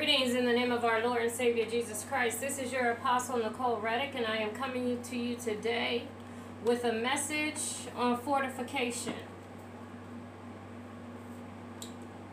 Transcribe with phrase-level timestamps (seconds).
[0.00, 2.40] Greetings in the name of our Lord and Savior Jesus Christ.
[2.40, 6.04] This is your Apostle Nichole Reddick, and I am coming to you today
[6.64, 9.12] with a message on fortification.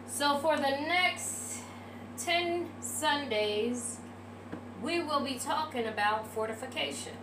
[0.07, 1.57] So, for the next
[2.19, 3.97] 10 Sundays,
[4.81, 7.17] we will be talking about fortification.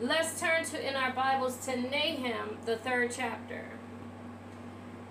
[0.00, 3.79] Let's turn to in our Bibles to Nahum, the third chapter.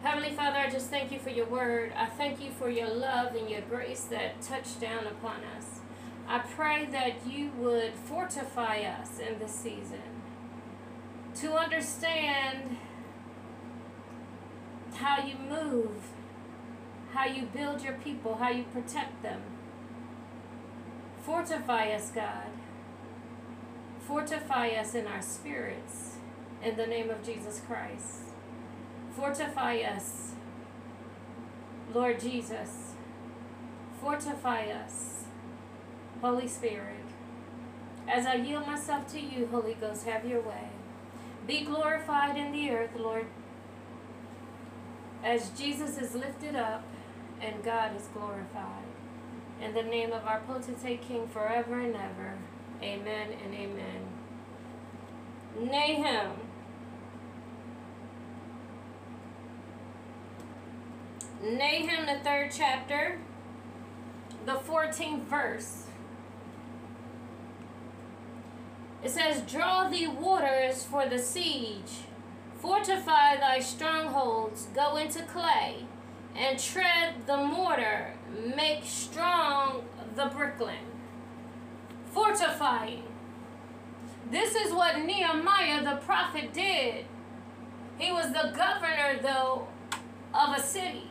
[0.09, 1.93] Heavenly Father, I just thank you for your word.
[1.95, 5.81] I thank you for your love and your grace that touched down upon us.
[6.27, 10.01] I pray that you would fortify us in this season
[11.41, 12.77] to understand
[14.95, 15.91] how you move,
[17.13, 19.43] how you build your people, how you protect them.
[21.21, 22.47] Fortify us, God.
[23.99, 26.15] Fortify us in our spirits
[26.63, 28.28] in the name of Jesus Christ.
[29.15, 30.31] Fortify us,
[31.93, 32.93] Lord Jesus.
[34.01, 35.25] Fortify us,
[36.21, 36.95] Holy Spirit.
[38.07, 40.69] As I yield myself to you, Holy Ghost, have your way.
[41.45, 43.25] Be glorified in the earth, Lord,
[45.23, 46.83] as Jesus is lifted up
[47.41, 48.85] and God is glorified.
[49.61, 52.37] In the name of our potentate King forever and ever.
[52.81, 54.07] Amen and amen.
[55.59, 56.48] Nahum.
[61.41, 63.19] Nahum, the third chapter,
[64.45, 65.85] the 14th verse.
[69.03, 72.03] It says, Draw thee waters for the siege,
[72.57, 75.85] fortify thy strongholds, go into clay,
[76.35, 78.13] and tread the mortar,
[78.55, 79.83] make strong
[80.15, 80.89] the brickling
[82.11, 83.03] fortifying.
[84.31, 87.05] This is what Nehemiah the prophet did.
[87.97, 89.67] He was the governor, though,
[90.33, 91.08] of a city.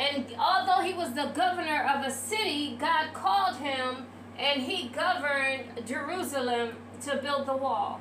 [0.00, 4.06] And although he was the governor of a city, God called him
[4.38, 6.70] and he governed Jerusalem
[7.02, 8.00] to build the wall,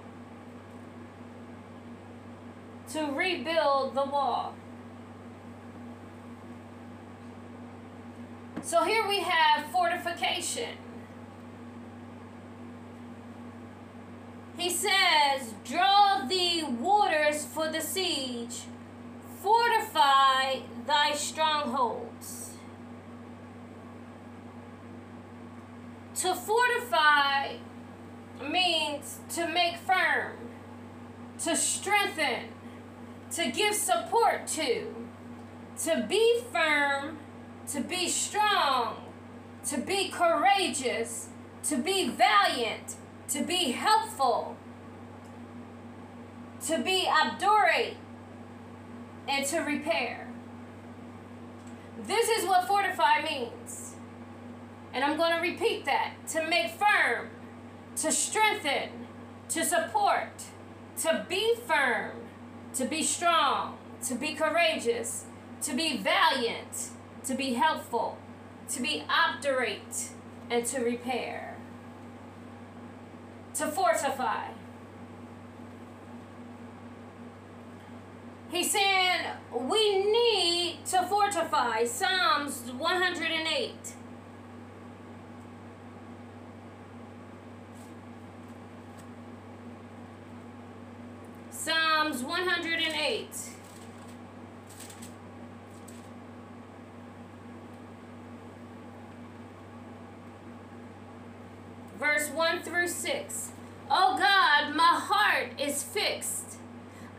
[2.93, 4.53] to rebuild the wall.
[8.61, 10.77] So here we have fortification.
[14.57, 18.61] He says, Draw the waters for the siege,
[19.41, 22.53] fortify thy strongholds.
[26.15, 27.55] To fortify
[28.49, 30.37] means to make firm,
[31.39, 32.49] to strengthen,
[33.31, 34.93] to give support to,
[35.83, 37.17] to be firm
[37.69, 38.95] to be strong,
[39.65, 41.29] to be courageous,
[41.63, 42.95] to be valiant,
[43.27, 44.57] to be helpful,
[46.65, 47.95] to be obdurate,
[49.29, 50.27] and to repair.
[52.05, 53.95] This is what fortify means.
[54.93, 57.29] And I'm going to repeat that to make firm,
[57.97, 58.89] to strengthen,
[59.49, 60.43] to support,
[61.01, 62.17] to be firm,
[62.73, 63.77] to be strong,
[64.07, 65.25] to be courageous,
[65.61, 66.89] to be valiant
[67.29, 68.17] to be helpful,
[68.69, 70.09] to be obdurate,
[70.49, 71.55] and to repair,
[73.53, 74.47] to fortify.
[78.49, 78.98] He's saying
[79.53, 81.85] we need to fortify.
[81.85, 83.71] Psalms 108.
[91.51, 93.27] Psalms 108.
[101.99, 103.51] verse 1 through 6.
[103.91, 106.57] Oh God, my heart is fixed.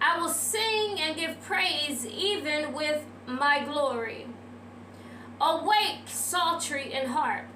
[0.01, 2.73] I will sing and give praise even
[3.51, 4.27] with my glory.
[5.41, 7.47] Awake, psaltery and harp.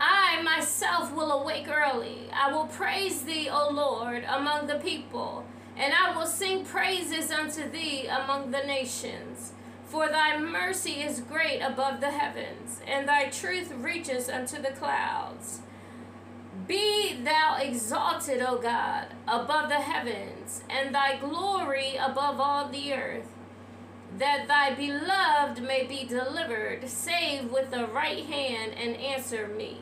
[0.00, 2.28] I myself will awake early.
[2.32, 5.46] I will praise thee, O Lord, among the people,
[5.76, 9.52] and I will sing praises unto thee among the nations.
[9.86, 15.60] For thy mercy is great above the heavens, and thy truth reaches unto the clouds.
[16.66, 23.33] Be thou exalted, O God, above the heavens, and thy glory above all the earth,
[24.18, 29.78] that thy beloved may be delivered, save with the right hand, and answer me.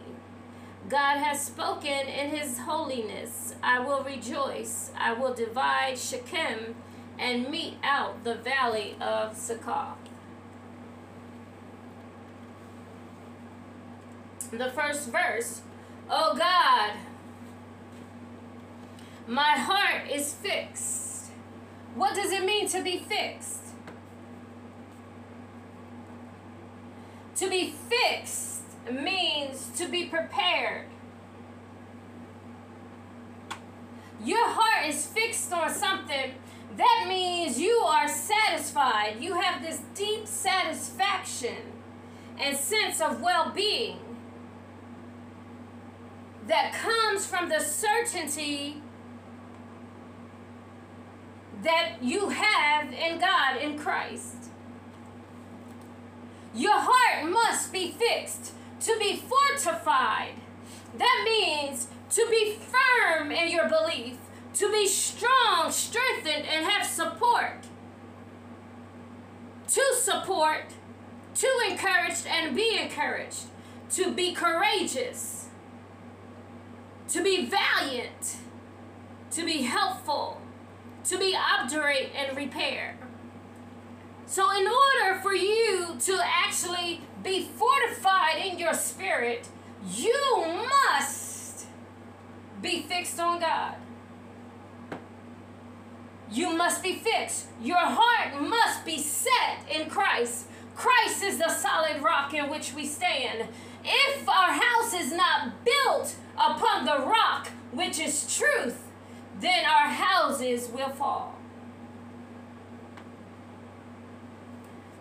[0.88, 3.54] God has spoken in his holiness.
[3.62, 4.90] I will rejoice.
[4.98, 6.74] I will divide Shechem
[7.18, 9.98] and mete out the valley of Succoth.
[14.50, 15.62] The first verse
[16.10, 16.92] Oh God,
[19.26, 21.30] my heart is fixed.
[21.94, 23.71] What does it mean to be fixed?
[27.36, 30.86] To be fixed means to be prepared.
[34.24, 36.32] Your heart is fixed on something.
[36.76, 39.16] That means you are satisfied.
[39.20, 41.56] You have this deep satisfaction
[42.38, 43.98] and sense of well being
[46.46, 48.82] that comes from the certainty
[51.62, 54.41] that you have in God, in Christ.
[56.54, 60.34] Your heart must be fixed to be fortified.
[60.98, 64.16] That means to be firm in your belief,
[64.54, 67.64] to be strong, strengthened, and have support.
[69.68, 70.66] To support,
[71.36, 73.44] to encourage and be encouraged,
[73.92, 75.46] to be courageous,
[77.08, 78.36] to be valiant,
[79.30, 80.42] to be helpful,
[81.04, 82.96] to be obdurate and repair.
[84.26, 89.48] So, in order for you to actually be fortified in your spirit,
[89.90, 91.66] you must
[92.62, 93.74] be fixed on God.
[96.30, 97.46] You must be fixed.
[97.60, 100.46] Your heart must be set in Christ.
[100.74, 103.48] Christ is the solid rock in which we stand.
[103.84, 108.82] If our house is not built upon the rock, which is truth,
[109.40, 111.31] then our houses will fall.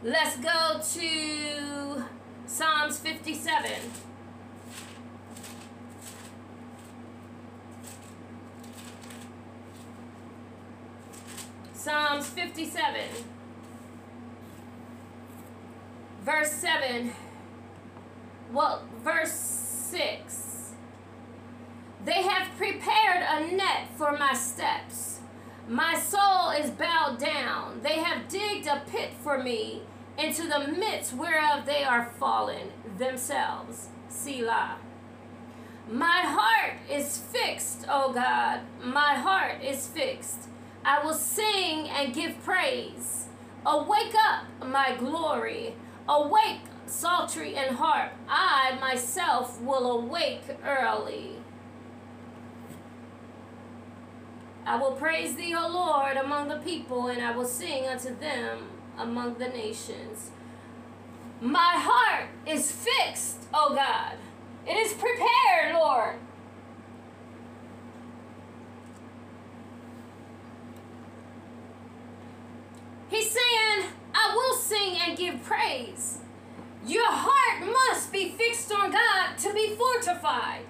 [0.04, 2.04] Let's go to
[2.48, 3.72] Psalms 57.
[11.76, 13.02] Psalms 57,
[16.26, 17.14] verse 7.
[18.52, 20.72] Well, verse 6.
[22.06, 25.20] They have prepared a net for my steps.
[25.68, 27.82] My soul is bowed down.
[27.84, 29.84] They have digged a pit for me
[30.22, 33.90] into the midst whereof they are fallen themselves.
[34.10, 34.78] Selah.
[35.90, 38.62] My heart is fixed, O God.
[38.84, 40.48] My heart is fixed.
[40.86, 43.28] I will sing and give praise.
[43.66, 45.76] Awake up, my glory.
[46.08, 48.12] Awake, psaltery and harp.
[48.28, 51.38] I myself will awake early.
[54.66, 58.68] I will praise thee, O Lord, among the people, and I will sing unto them
[59.02, 60.32] among the nations.
[61.42, 64.18] My heart is fixed, O God.
[64.68, 66.16] It is prepared, Lord.
[73.10, 76.20] He's saying, I will sing and give praise.
[76.86, 80.62] Your heart must be fixed on God to be fortified.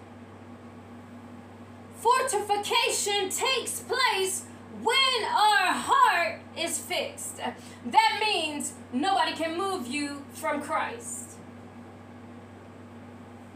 [1.96, 4.46] Fortification takes place
[4.84, 7.38] when our heart is fixed.
[7.38, 11.38] That means nobody can move you from Christ.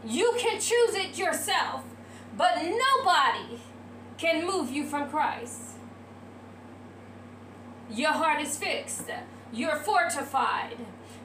[0.04, 1.82] You can choose it yourself,
[2.36, 3.60] but nobody
[4.18, 5.60] can move you from Christ.
[7.90, 9.10] Your heart is fixed.
[9.52, 10.76] You're fortified.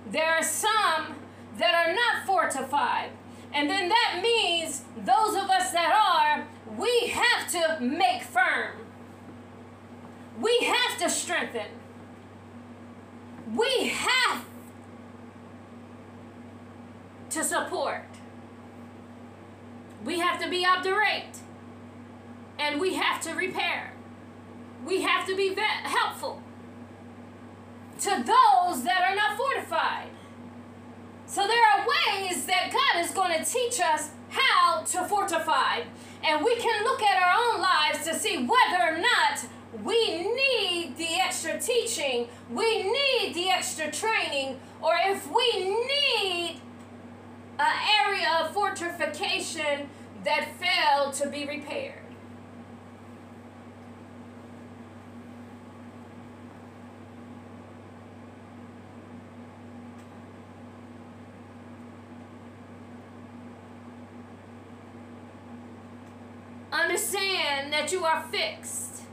[0.10, 1.16] There are some
[1.58, 3.12] that are not fortified.
[3.54, 8.81] And then that means those of us that are, we have to make firm.
[10.42, 11.68] We have to strengthen.
[13.56, 14.44] We have
[17.30, 18.06] to support.
[20.04, 21.38] We have to be obdurate.
[22.58, 23.94] And we have to repair.
[24.86, 26.42] We have to be helpful
[28.00, 30.10] to those that are not fortified.
[31.28, 35.82] So there are ways that God is going to teach us how to fortify.
[36.24, 39.46] And we can look at our own lives to see whether or not
[39.84, 46.62] we need the extra teaching, we need the extra training, or if we need
[47.58, 47.76] an
[48.06, 49.90] area of fortification
[50.24, 52.00] that failed to be repaired.
[66.74, 69.04] Understand that you are fixed.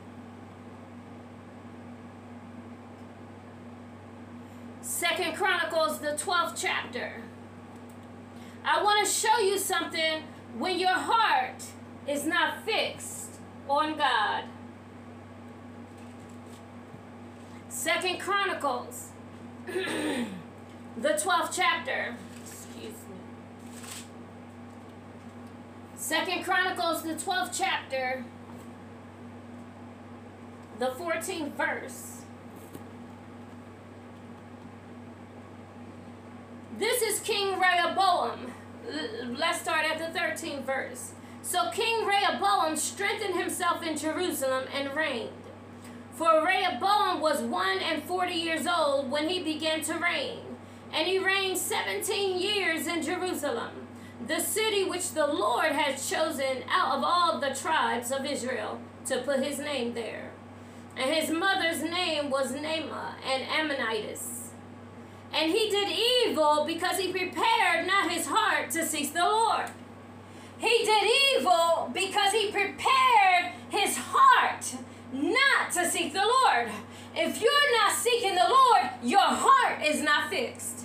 [4.80, 5.36] Second
[5.88, 7.12] Chronicles, the 12th chapter.
[8.64, 10.22] I want to show you something
[10.58, 11.64] when your heart
[12.06, 14.44] is not fixed on God.
[17.68, 19.08] Second Chronicles,
[19.66, 20.26] the
[21.02, 22.16] 12th chapter.
[22.44, 23.16] Excuse me.
[25.94, 28.24] Second Chronicles, the 12th chapter,
[30.78, 32.17] the 14th verse.
[36.78, 38.52] This is King Rehoboam.
[39.36, 41.10] Let's start at the 13th verse.
[41.42, 45.32] So King Rehoboam strengthened himself in Jerusalem and reigned.
[46.12, 50.38] For Rehoboam was one and forty years old when he began to reign,
[50.92, 53.88] and he reigned seventeen years in Jerusalem,
[54.28, 59.22] the city which the Lord had chosen out of all the tribes of Israel to
[59.22, 60.30] put his name there.
[60.96, 64.37] And his mother's name was Naamah, an Ammonitess.
[65.32, 65.88] And he did
[66.26, 69.70] evil because he prepared not his heart to seek the Lord.
[70.58, 74.74] He did evil because he prepared his heart
[75.12, 76.70] not to seek the Lord.
[77.14, 80.84] If you're not seeking the Lord, your heart is not fixed.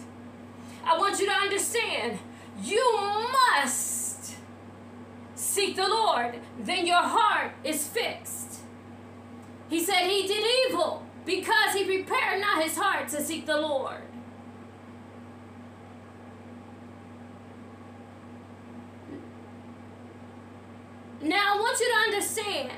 [0.86, 2.20] I want you to understand
[2.62, 3.00] you
[3.32, 4.36] must
[5.36, 8.60] seek the Lord, then your heart is fixed.
[9.70, 14.02] He said he did evil because he prepared not his heart to seek the Lord.
[21.24, 22.70] Now, I want you to understand.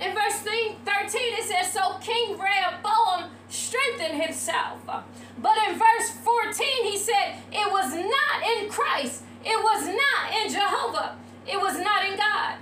[0.00, 4.80] In verse 13, it says, So King Rehoboam strengthened himself.
[4.84, 10.52] But in verse 14, he said, It was not in Christ, it was not in
[10.52, 11.16] Jehovah,
[11.46, 12.56] it was not in God,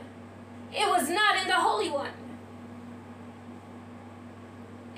[0.73, 2.13] it was not in the Holy One,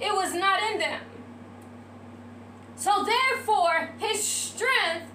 [0.00, 1.00] it was not in them.
[2.74, 5.12] So therefore, his strength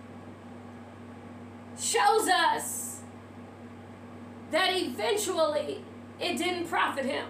[1.77, 2.92] shows us
[4.53, 5.83] that eventually
[6.19, 7.25] it didn't profit him.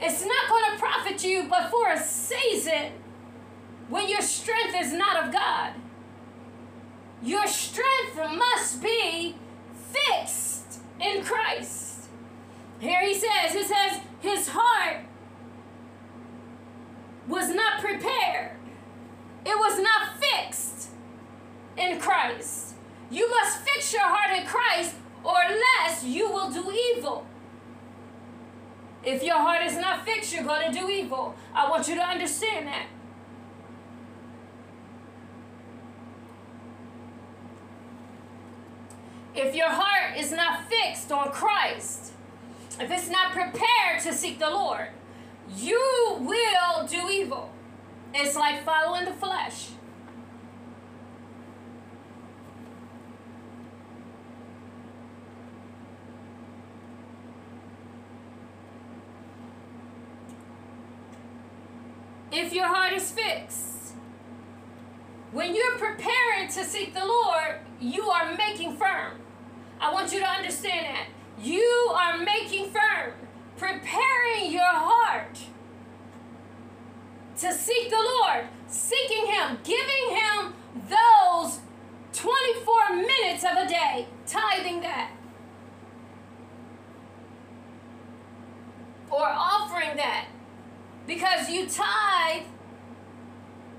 [0.00, 2.92] It's not going to profit you but for a season
[3.90, 5.74] when your strength is not of God.
[7.22, 9.36] Your strength must be
[9.92, 12.08] fixed in Christ.
[12.78, 15.04] Here he says, it says, his heart
[17.26, 18.52] was not prepared.
[19.44, 20.78] It was not fixed
[21.78, 22.74] in Christ.
[23.10, 24.94] You must fix your heart in Christ,
[25.24, 27.26] or less you will do evil.
[29.04, 31.34] If your heart is not fixed, you're going to do evil.
[31.54, 32.86] I want you to understand that.
[39.34, 42.12] If your heart is not fixed on Christ,
[42.80, 44.88] if it's not prepared to seek the Lord,
[45.56, 47.50] you will do evil.
[48.12, 49.68] It's like following the flesh.
[62.38, 63.94] If your heart is fixed.
[65.32, 69.20] When you're preparing to seek the Lord, you are making firm.
[69.80, 71.08] I want you to understand that.
[71.40, 73.12] You are making firm,
[73.56, 75.38] preparing your heart
[77.38, 80.54] to seek the Lord, seeking Him, giving Him
[80.88, 81.60] those
[82.12, 85.10] 24 minutes of a day, tithing that.
[89.10, 90.26] Or offering that
[91.08, 92.42] because you tithe,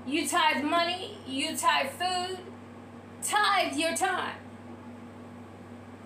[0.04, 2.38] you tithe money, you tithe food,
[3.22, 4.34] tithe your time.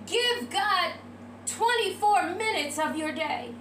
[0.07, 0.93] Give God
[1.47, 3.55] 24 minutes of your day.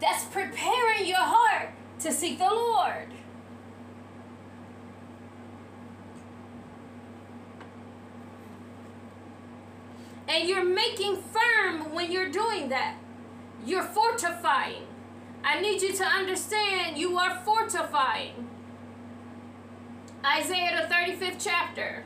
[0.00, 1.68] That's preparing your heart
[2.00, 3.08] to seek the Lord.
[10.28, 12.96] And you're making firm when you're doing that.
[13.66, 14.86] You're fortifying.
[15.44, 18.48] I need you to understand you are fortifying.
[20.24, 22.04] Isaiah, the 35th chapter.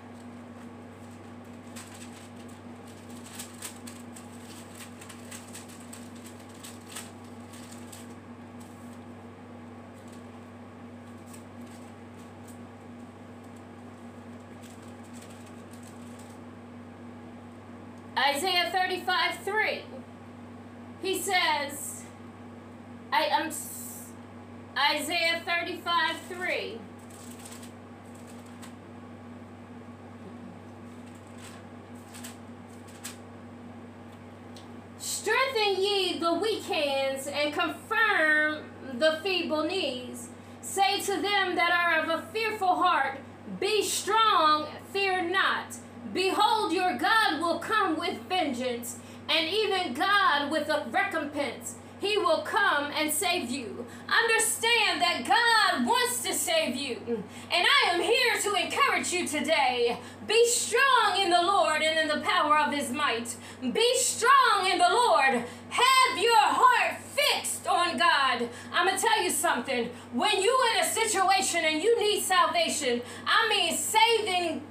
[18.18, 19.82] Isaiah 35 3.
[21.02, 21.99] He says,
[23.12, 23.52] I um, am
[24.96, 26.78] Isaiah 35 3.
[34.98, 38.64] Strengthen ye the weak hands and confirm
[38.94, 40.28] the feeble knees.
[40.62, 43.18] Say to them that are of a fearful heart,
[43.58, 45.76] Be strong, fear not.
[46.14, 48.98] Behold, your God will come with vengeance,
[49.28, 51.74] and even God with a recompense.
[52.00, 53.84] He will come and save you.
[54.08, 56.96] Understand that God wants to save you.
[57.06, 59.98] And I am here to encourage you today.
[60.26, 63.36] Be strong in the Lord and in the power of his might.
[63.60, 65.44] Be strong in the Lord.
[65.68, 68.48] Have your heart fixed on God.
[68.72, 69.90] I'm going to tell you something.
[70.14, 74.62] When you in a situation and you need salvation, I mean saving,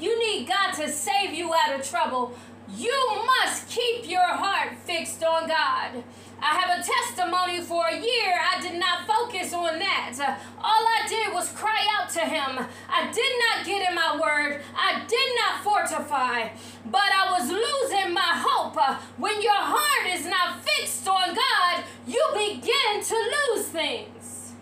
[0.00, 2.34] you need God to save you out of trouble.
[2.76, 6.02] You must keep your heart fixed on God.
[6.40, 8.34] I have a testimony for a year.
[8.52, 10.12] I did not focus on that.
[10.58, 12.66] All I did was cry out to Him.
[12.88, 14.60] I did not get in my word.
[14.76, 16.48] I did not fortify.
[16.86, 18.76] But I was losing my hope.
[19.18, 24.52] When your heart is not fixed on God, you begin to lose things.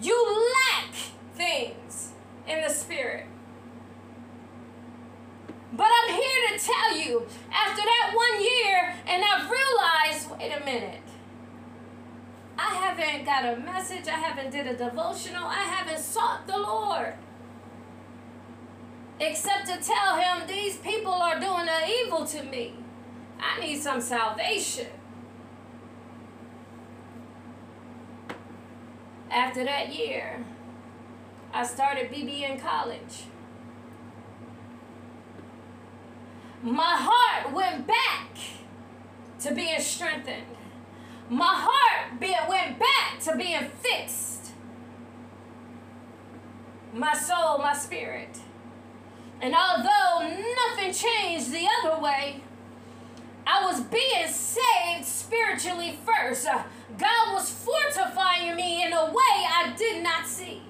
[0.00, 0.94] You lack
[1.34, 2.12] things
[2.46, 3.26] in the spirit.
[5.74, 10.64] But I'm here to tell you, after that one year, and I've realized, wait a
[10.64, 11.00] minute.
[12.58, 14.06] I haven't got a message.
[14.06, 15.44] I haven't did a devotional.
[15.46, 17.14] I haven't sought the Lord.
[19.18, 22.74] Except to tell him these people are doing an evil to me.
[23.40, 24.88] I need some salvation.
[29.30, 30.44] After that year,
[31.54, 33.24] I started BBN College.
[36.62, 38.36] My heart went back
[39.40, 40.46] to being strengthened.
[41.28, 44.52] My heart went back to being fixed.
[46.92, 48.38] My soul, my spirit.
[49.40, 52.42] And although nothing changed the other way,
[53.44, 56.46] I was being saved spiritually first.
[56.46, 56.62] Uh,
[56.96, 60.62] God was fortifying me in a way I did not see.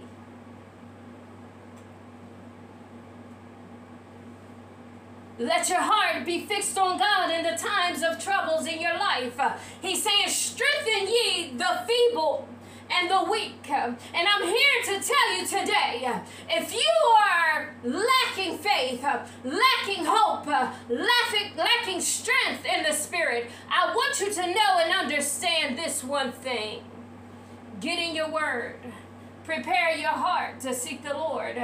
[5.42, 9.40] Let your heart be fixed on God in the times of troubles in your life.
[9.80, 12.48] He's saying, strengthen ye the feeble
[12.88, 13.68] and the weak.
[13.68, 21.56] And I'm here to tell you today if you are lacking faith, lacking hope, lacking,
[21.56, 26.84] lacking strength in the spirit, I want you to know and understand this one thing
[27.80, 28.76] get in your word,
[29.42, 31.56] prepare your heart to seek the Lord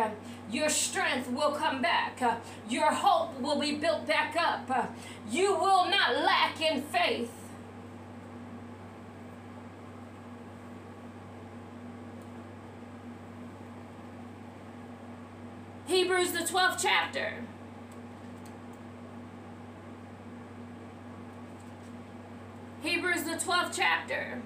[0.51, 2.21] your strength will come back.
[2.23, 2.37] Uh,
[2.69, 4.71] your hope will be built back up.
[4.71, 4.87] Uh,
[5.31, 7.31] you will not lack in faith.
[15.87, 17.33] Hebrews, the 12th chapter.
[22.83, 24.43] Hebrews, the 12th chapter.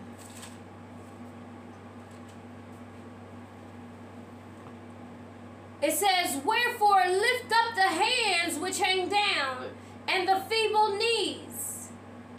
[5.83, 9.71] It says, Wherefore lift up the hands which hang down,
[10.07, 11.89] and the feeble knees,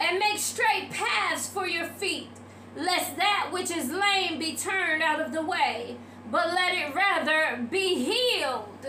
[0.00, 2.30] and make straight paths for your feet,
[2.74, 5.98] lest that which is lame be turned out of the way,
[6.30, 8.86] but let it rather be healed.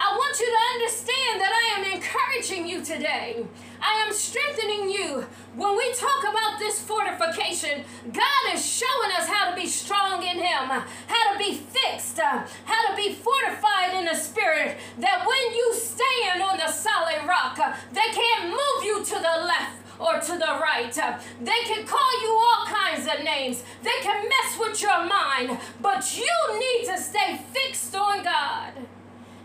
[0.00, 3.44] I want you to understand that I am encouraging you today.
[3.80, 5.26] I am strengthening you.
[5.56, 10.38] When we talk about this fortification, God is showing us how to be strong in
[10.38, 15.74] Him, how to be fixed, how to be fortified in the Spirit, that when you
[15.74, 17.58] stand on the solid rock,
[17.92, 20.94] they can't move you to the left or to the right.
[21.40, 23.64] They can call you all kinds of names.
[23.82, 28.74] They can mess with your mind, but you need to stay fixed on God.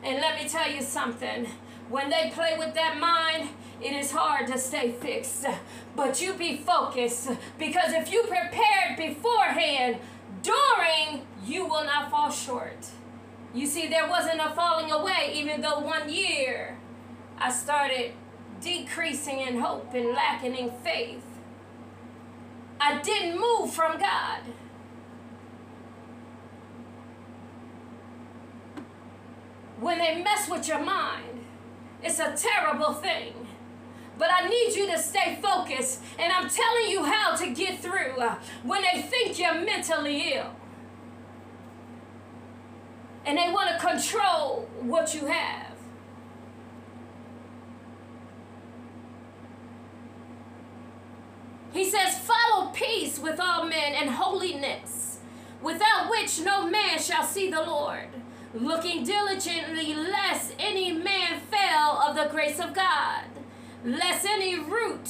[0.03, 1.47] And let me tell you something.
[1.89, 3.49] When they play with that mind,
[3.81, 5.45] it is hard to stay fixed.
[5.95, 9.97] But you be focused because if you prepared beforehand,
[10.41, 12.87] during, you will not fall short.
[13.53, 16.77] You see, there wasn't a falling away, even though one year
[17.37, 18.13] I started
[18.61, 21.23] decreasing in hope and lacking in faith.
[22.79, 24.41] I didn't move from God.
[29.83, 31.43] When they mess with your mind.
[32.01, 33.33] It's a terrible thing.
[34.17, 38.19] But I need you to stay focused, and I'm telling you how to get through
[38.19, 40.51] uh, when they think you're mentally ill.
[43.25, 45.71] And they want to control what you have.
[51.71, 55.19] He says, Follow peace with all men and holiness,
[55.61, 58.09] without which no man shall see the Lord
[58.53, 63.25] looking diligently lest any man fail of the grace of God,
[63.83, 65.09] lest any root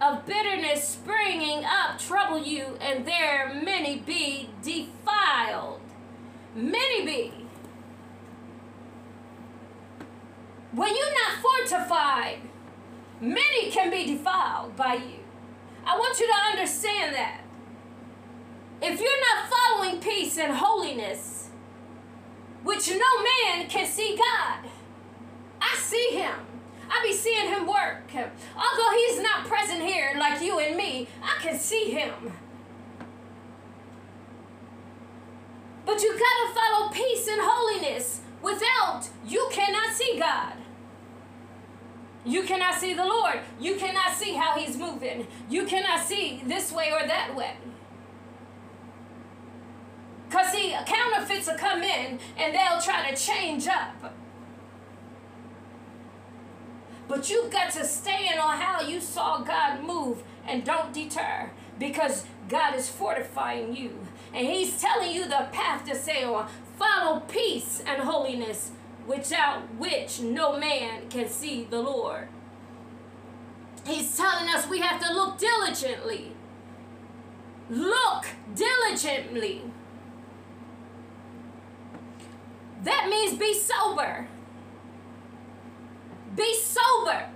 [0.00, 5.80] of bitterness springing up trouble you, and there many be defiled.
[6.54, 7.32] Many be.
[10.72, 12.38] When you're not fortified,
[13.20, 15.18] Many can be defiled by you.
[15.84, 17.42] I want you to understand that.
[18.80, 21.39] If you're not following peace and holiness,
[22.62, 23.22] which no
[23.54, 24.70] man can see God,
[25.60, 26.34] I see him.
[26.92, 28.10] I be seeing him work.
[28.14, 32.32] Although he's not present here like you and me, I can see him.
[35.86, 38.20] But you gotta follow peace and holiness.
[38.42, 40.54] Without, you cannot see God.
[42.24, 43.40] You cannot see the Lord.
[43.58, 45.26] You cannot see how He's moving.
[45.48, 47.54] You cannot see this way or that way.
[50.30, 54.14] Because, see, counterfeits will come in and they'll try to change up.
[57.08, 62.26] But you've got to stand on how you saw God move and don't deter because
[62.48, 64.06] God is fortifying you.
[64.32, 66.46] And He's telling you the path to sail.
[66.78, 68.70] Follow peace and holiness
[69.08, 72.28] without which no man can see the Lord.
[73.84, 76.36] He's telling us we have to look diligently.
[77.68, 79.62] Look diligently.
[82.84, 84.26] That means be sober.
[86.36, 87.26] Be sober.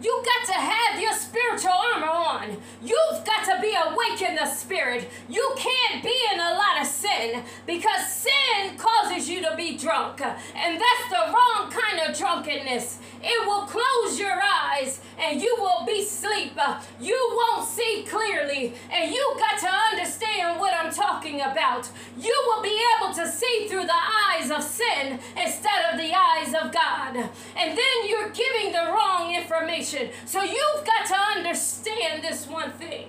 [0.00, 2.56] You got to have your spiritual armor on.
[2.82, 5.08] You've got to be awake in the spirit.
[5.28, 10.20] You can't be in a lot of sin because sin causes you to be drunk.
[10.20, 12.98] And that's the wrong kind of drunkenness.
[13.22, 16.58] It will close your eyes and you will be asleep.
[17.00, 18.74] You won't see clearly.
[18.90, 21.88] And you got to understand what I'm talking about.
[22.18, 26.54] You will be able to see through the eyes of sin instead of the eyes
[26.54, 27.16] of God.
[27.56, 30.10] And then you're giving the wrong information.
[30.26, 33.06] So you've got to understand this one thing.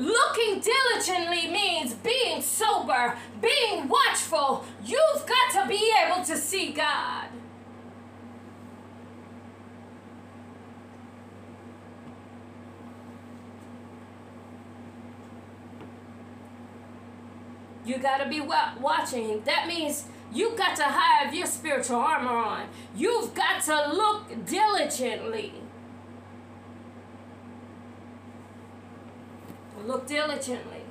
[0.00, 4.64] Looking diligently means being sober, being watchful.
[4.82, 7.26] You've got to be able to see God.
[17.84, 19.42] You got to be watching.
[19.44, 22.68] That means you've got to have your spiritual armor on.
[22.96, 25.52] You've got to look diligently.
[29.86, 30.82] Look diligently.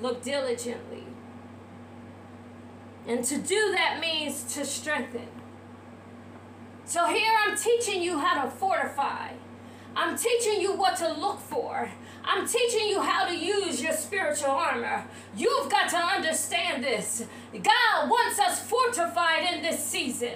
[0.00, 1.04] Look diligently.
[3.06, 5.28] And to do that means to strengthen.
[6.84, 9.30] So here I'm teaching you how to fortify.
[9.96, 11.90] I'm teaching you what to look for.
[12.22, 15.04] I'm teaching you how to use your spiritual armor.
[15.34, 17.24] You've got to understand this.
[17.52, 20.34] God wants us fortified in this season.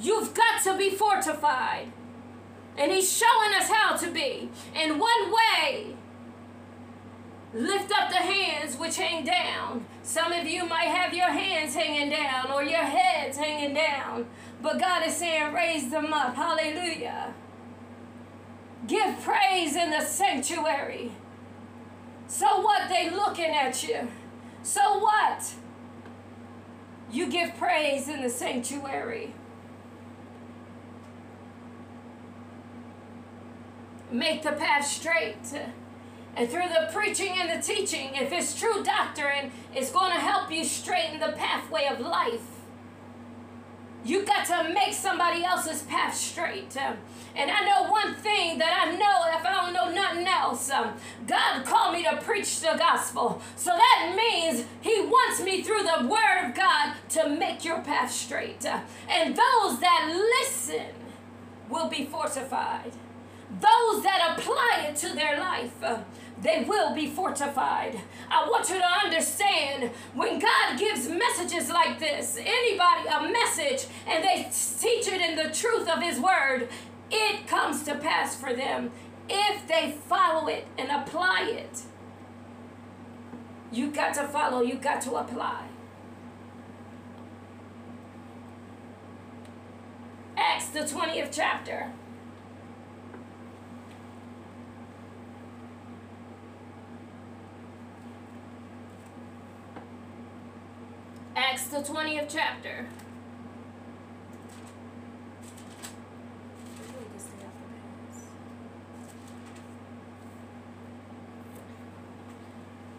[0.00, 1.92] You've got to be fortified.
[2.78, 4.48] And He's showing us how to be.
[4.80, 5.96] In one way,
[7.52, 9.84] lift up the hands which hang down.
[10.02, 14.26] Some of you might have your hands hanging down or your heads hanging down.
[14.62, 16.34] But God is saying, raise them up.
[16.34, 17.34] Hallelujah.
[18.86, 21.12] Give praise in the sanctuary.
[22.28, 22.88] So what?
[22.88, 24.08] They looking at you.
[24.62, 25.52] So what?
[27.10, 29.34] You give praise in the sanctuary.
[34.10, 35.36] Make the path straight.
[36.36, 40.52] And through the preaching and the teaching, if it's true doctrine, it's going to help
[40.52, 42.58] you straighten the pathway of life.
[44.04, 46.76] You got to make somebody else's path straight.
[46.76, 50.94] And I know one thing that I know, if I don't know nothing else, um,
[51.26, 53.42] God called me to preach the gospel.
[53.56, 58.12] So that means He wants me through the Word of God to make your path
[58.12, 58.64] straight.
[58.64, 60.08] And those that
[60.40, 60.86] listen
[61.68, 62.92] will be fortified.
[63.60, 65.98] Those that apply it to their life, uh,
[66.40, 68.00] they will be fortified.
[68.30, 74.22] I want you to understand when God gives messages like this, anybody a message, and
[74.22, 76.68] they teach it in the truth of His word,
[77.10, 78.92] it comes to pass for them
[79.28, 81.82] if they follow it and apply it.
[83.72, 85.66] You got to follow, you got to apply.
[90.36, 91.92] Acts, the 20th chapter.
[101.38, 102.84] Acts, the 20th chapter.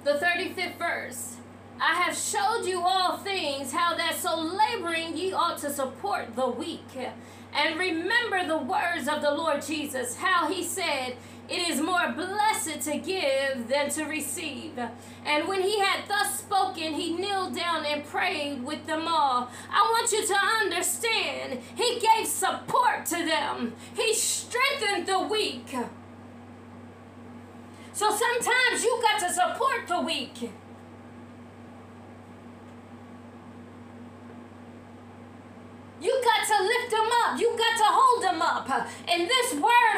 [0.06, 1.36] The 35th verse.
[1.82, 6.48] I have showed you all things, how that so laboring ye ought to support the
[6.48, 6.88] weak.
[7.54, 11.18] And remember the words of the Lord Jesus, how he said,
[11.50, 14.80] it is more blessed to give than to receive.
[15.26, 19.50] And when he had thus spoken, he kneeled down and prayed with them all.
[19.72, 25.76] I want you to understand, he gave support to them, he strengthened the weak.
[27.94, 30.52] So sometimes you got to support the weak.
[36.02, 37.40] You got to lift them up.
[37.40, 38.70] You got to hold them up.
[39.06, 39.96] And this word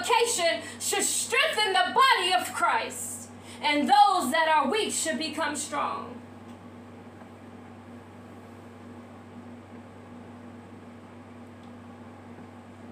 [0.00, 3.30] on fortification should strengthen the body of Christ.
[3.62, 6.14] And those that are weak should become strong.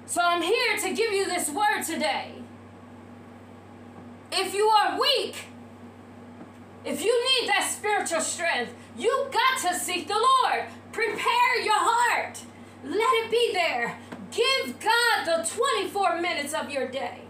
[0.07, 2.33] So I'm here to give you this word today.
[4.33, 5.37] If you are weak,
[6.85, 10.65] if you need that spiritual strength, you got to seek the Lord.
[10.93, 12.41] Prepare your heart.
[12.85, 13.99] Let it be there.
[14.31, 17.23] Give God the 24 minutes of your day.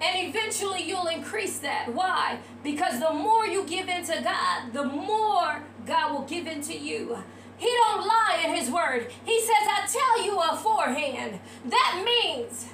[0.00, 1.92] And eventually you'll increase that.
[1.92, 2.38] Why?
[2.62, 7.18] Because the more you give into God, the more God will give into you.
[7.56, 9.10] He don't lie in his word.
[9.24, 11.40] He says, I tell you aforehand.
[11.66, 12.68] That means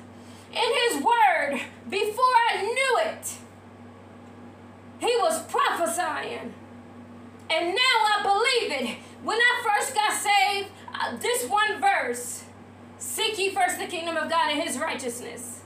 [0.53, 3.35] in his word, before I knew it,
[5.01, 6.53] he was prophesying.
[7.51, 8.97] And now I believe it.
[9.23, 12.44] When I first got saved, uh, this one verse
[12.98, 15.61] Seek ye first the kingdom of God and his righteousness,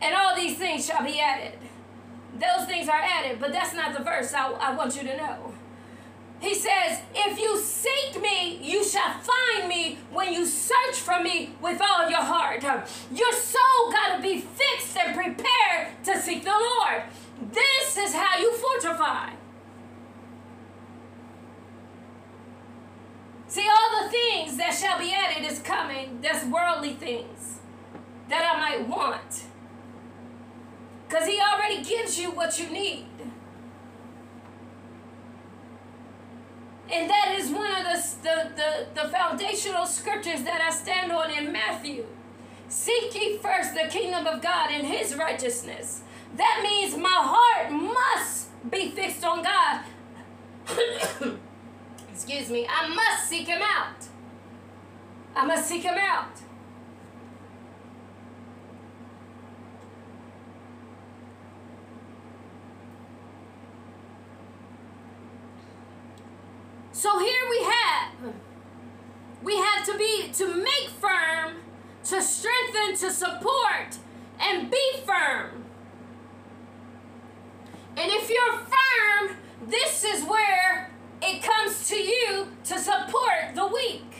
[0.00, 1.58] and all these things shall be added.
[2.34, 5.52] Those things are added, but that's not the verse I, I want you to know.
[6.40, 11.54] He says, If you seek me, you shall find me when you search for me
[11.60, 12.62] with all your heart.
[12.62, 17.02] Your soul got to be fixed and prepared to seek the Lord.
[17.52, 19.30] This is how you fortify.
[23.50, 26.20] See, all the things that shall be added is coming.
[26.22, 27.58] That's worldly things
[28.28, 29.42] that I might want.
[31.08, 33.06] Because He already gives you what you need.
[36.92, 41.32] And that is one of the, the, the, the foundational scriptures that I stand on
[41.32, 42.06] in Matthew.
[42.68, 46.02] Seek ye first the kingdom of God and his righteousness.
[46.36, 51.38] That means my heart must be fixed on God.
[52.22, 53.96] excuse me, I must seek him out.
[55.34, 56.36] I must seek him out.
[66.92, 68.34] So here we have
[69.42, 71.54] we have to be to make firm,
[72.04, 73.96] to strengthen, to support,
[74.38, 75.64] and be firm.
[77.96, 80.89] And if you're firm, this is where
[81.22, 84.14] it comes to you to support the weak.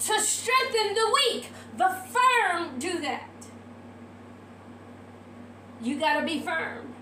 [0.00, 1.48] To strengthen the weak.
[1.76, 3.30] The firm do that.
[5.80, 6.94] You got to be firm.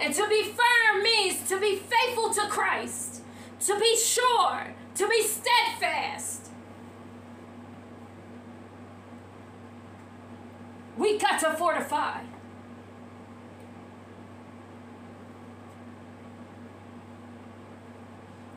[0.00, 3.22] And to be firm means to be faithful to Christ,
[3.66, 6.50] to be sure, to be steadfast.
[10.96, 12.22] We got to fortify.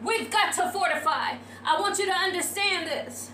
[0.04, 1.36] We've got to fortify.
[1.64, 3.32] I want you to understand this.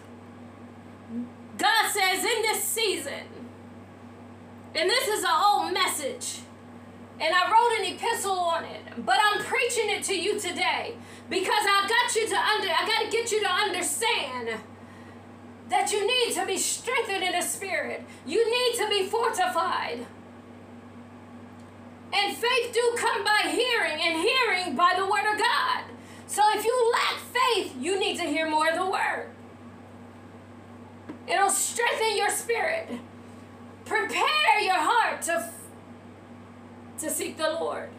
[1.58, 3.24] God says in this season,
[4.76, 6.42] and this is an old message,
[7.20, 10.96] and I wrote an epistle on it, but I'm preaching it to you today
[11.30, 14.60] because I got you to under I got to get you to understand
[15.70, 18.06] that you need to be strengthened in the spirit.
[18.26, 20.06] You need to be fortified.
[22.14, 25.97] And faith do come by hearing and hearing by the word of God.
[26.28, 29.30] So if you lack faith, you need to hear more of the word.
[31.28, 32.90] It'll strengthen your spirit.
[33.86, 35.50] Prepare your heart to,
[37.00, 37.90] to seek the Lord.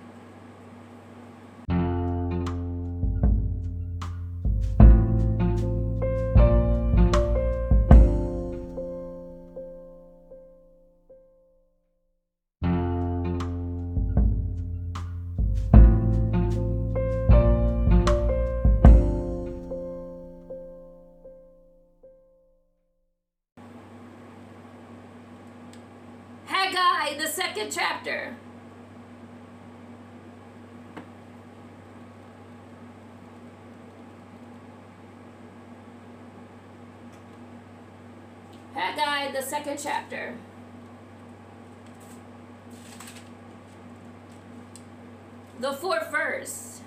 [39.49, 40.35] Second chapter.
[45.61, 46.83] The fourth verse.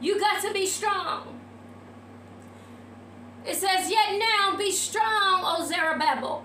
[0.00, 1.40] You got to be strong.
[3.46, 6.44] It says, Yet now be strong, O Zerubbabel,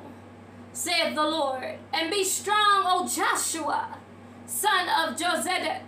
[0.71, 3.97] saith the Lord, and be strong, O Joshua,
[4.45, 5.81] son of Josedek,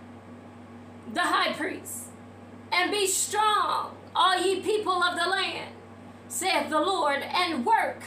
[1.14, 2.08] the high priest,
[2.72, 5.70] and be strong, all ye people of the land,
[6.30, 8.02] saith the Lord, and work,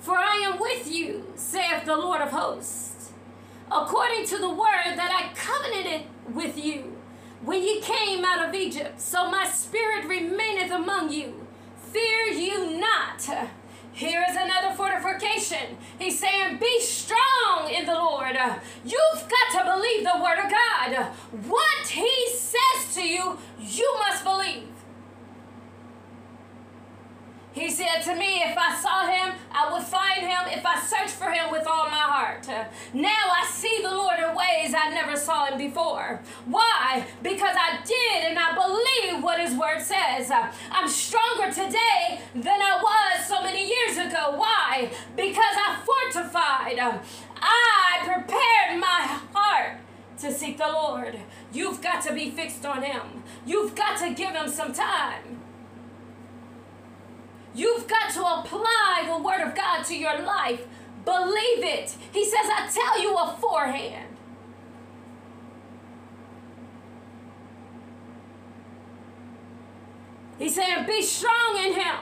[0.00, 3.12] for I am with you, saith the Lord of hosts,
[3.70, 6.96] according to the word that I covenanted with you
[7.42, 9.00] when ye came out of Egypt.
[9.00, 11.46] So my spirit remaineth among you.
[11.92, 13.28] Fear you not.
[13.92, 15.78] Here is another fortification.
[15.98, 18.36] He's saying, Be strong in the Lord.
[18.84, 21.06] You've got to believe the word of God.
[21.46, 24.75] What he says to you, you must believe.
[27.56, 31.14] He said to me, If I saw him, I would find him if I searched
[31.14, 32.46] for him with all my heart.
[32.92, 36.20] Now I see the Lord in ways I never saw him before.
[36.44, 37.06] Why?
[37.22, 40.30] Because I did and I believe what his word says.
[40.70, 44.36] I'm stronger today than I was so many years ago.
[44.36, 44.90] Why?
[45.16, 46.78] Because I fortified.
[47.40, 49.78] I prepared my heart
[50.18, 51.18] to seek the Lord.
[51.54, 53.22] You've got to be fixed on him.
[53.46, 55.35] You've got to give him some time.
[57.56, 60.60] You've got to apply the word of God to your life.
[61.06, 61.96] Believe it.
[62.12, 64.14] He says, I tell you beforehand.
[70.38, 71.96] He's saying, be strong in him.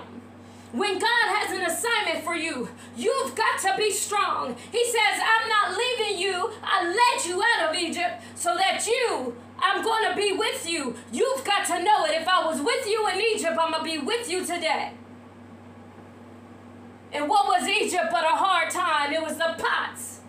[0.72, 4.56] When God has an assignment for you, you've got to be strong.
[4.72, 6.50] He says, I'm not leaving you.
[6.64, 10.96] I led you out of Egypt so that you, I'm going to be with you.
[11.12, 12.20] You've got to know it.
[12.20, 14.94] If I was with you in Egypt, I'm going to be with you today.
[17.14, 19.12] And what was Egypt but a hard time?
[19.12, 20.20] It was the pots.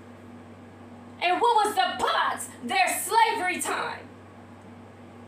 [1.19, 2.47] And what was the pots?
[2.63, 4.05] Their slavery time.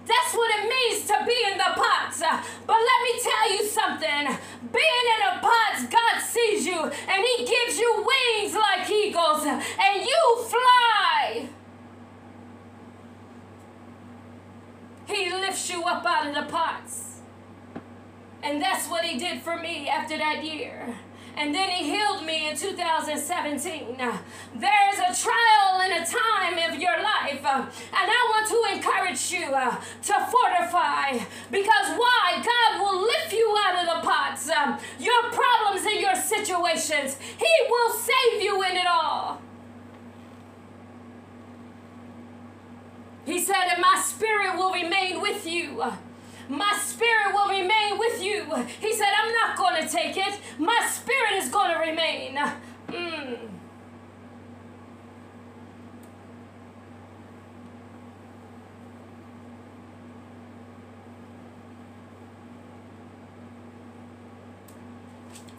[0.05, 2.21] That's what it means to be in the pots.
[2.65, 4.37] But let me tell you something.
[4.71, 10.05] Being in the pots, God sees you and He gives you wings like eagles and
[10.05, 11.49] you fly.
[15.07, 17.21] He lifts you up out of the pots.
[18.43, 20.95] And that's what He did for me after that year
[21.37, 23.95] and then he healed me in 2017.
[23.95, 29.31] There's a trial and a time of your life, uh, and I want to encourage
[29.31, 32.43] you uh, to fortify because why?
[32.43, 37.17] God will lift you out of the pots, um, your problems and your situations.
[37.37, 39.39] He will save you in it all.
[43.25, 45.83] He said, and my spirit will remain with you
[46.49, 48.43] my spirit will remain with you.
[48.79, 50.39] He said, I'm not going to take it.
[50.57, 52.39] My spirit is going to remain.
[52.87, 53.37] Mm.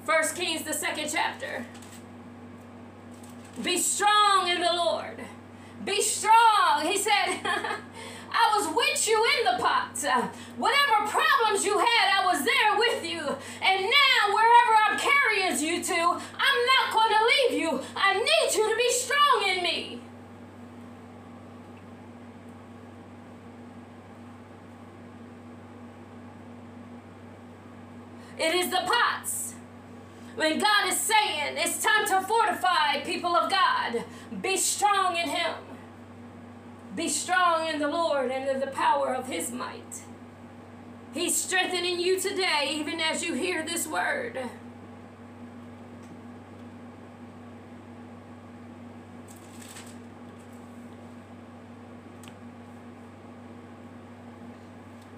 [0.05, 1.66] First Kings, the second chapter.
[3.62, 5.20] Be strong in the Lord.
[5.84, 6.82] Be strong.
[6.82, 7.41] He said,
[8.30, 9.96] I was with you in the pot.
[10.56, 13.20] Whatever problems you had, I was there with you.
[13.20, 17.80] And now, wherever I'm carrying you to, I'm not going to leave you.
[17.96, 20.00] I need you to be strong in me.
[28.38, 29.54] It is the pots.
[30.36, 34.04] When God is saying it's time to fortify people of God,
[34.40, 35.67] be strong in Him.
[36.95, 40.03] Be strong in the Lord and in the power of his might.
[41.12, 44.39] He's strengthening you today, even as you hear this word.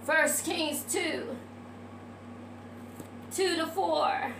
[0.04, 1.36] First Kings 2
[3.32, 4.32] 2 to 4.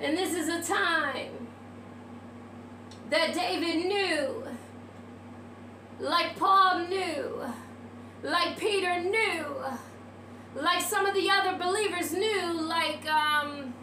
[0.00, 1.48] And this is a time
[3.10, 4.44] that David knew,
[6.00, 7.42] like Paul knew,
[8.22, 9.44] like Peter knew,
[10.54, 13.74] like some of the other believers knew, like um,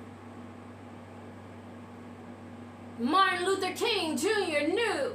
[3.00, 4.68] Martin Luther King Jr.
[4.68, 5.14] knew.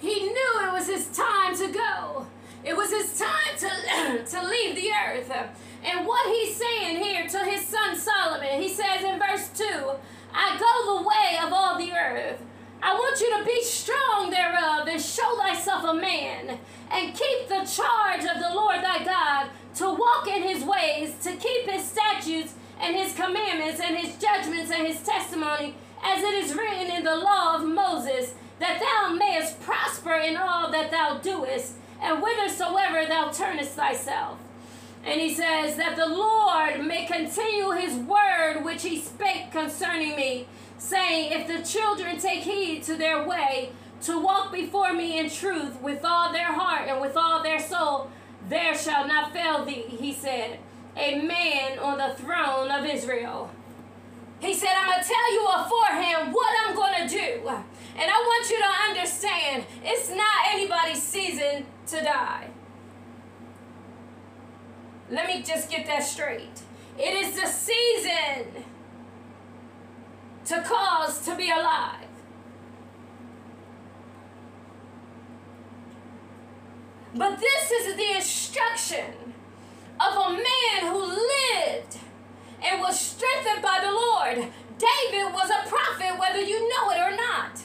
[0.00, 2.26] He knew it was his time to go.
[2.64, 5.30] It was his time to, to leave the earth.
[5.84, 9.90] And what he's saying here to his son Solomon, he says in verse 2
[10.32, 12.40] I go the way of all the earth.
[12.82, 16.58] I want you to be strong thereof and uh, show thyself a man
[16.90, 21.36] and keep the charge of the Lord thy God to walk in his ways, to
[21.36, 26.54] keep his statutes and his commandments and his judgments and his testimony as it is
[26.54, 31.74] written in the law of Moses, that thou mayest prosper in all that thou doest
[32.00, 34.38] and whithersoever thou turnest thyself.
[35.04, 40.46] And he says, That the Lord may continue his word which he spake concerning me,
[40.80, 43.70] saying, If the children take heed to their way,
[44.02, 48.10] to walk before me in truth with all their heart and with all their soul,
[48.48, 50.58] there shall not fail thee, he said,
[50.96, 53.50] a man on the throne of Israel.
[54.40, 57.48] He said, I'm going to tell you beforehand what I'm going to do.
[57.48, 62.48] And I want you to understand it's not anybody's season to die.
[65.10, 66.62] Let me just get that straight.
[66.98, 68.64] It is the season
[70.46, 72.06] to cause to be alive.
[77.14, 79.34] But this is the instruction
[80.00, 81.98] of a man who lived
[82.64, 84.52] and was strengthened by the Lord.
[84.78, 87.60] David was a prophet, whether you know it or not.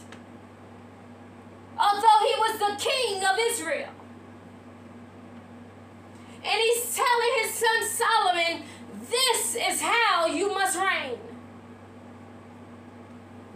[1.78, 3.90] Although he was the king of Israel.
[6.44, 8.64] And he's telling his son Solomon,
[9.10, 11.18] this is how you must reign.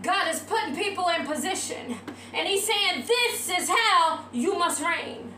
[0.02, 1.98] God is putting people in position.
[2.34, 5.34] And he's saying, this is how you must reign.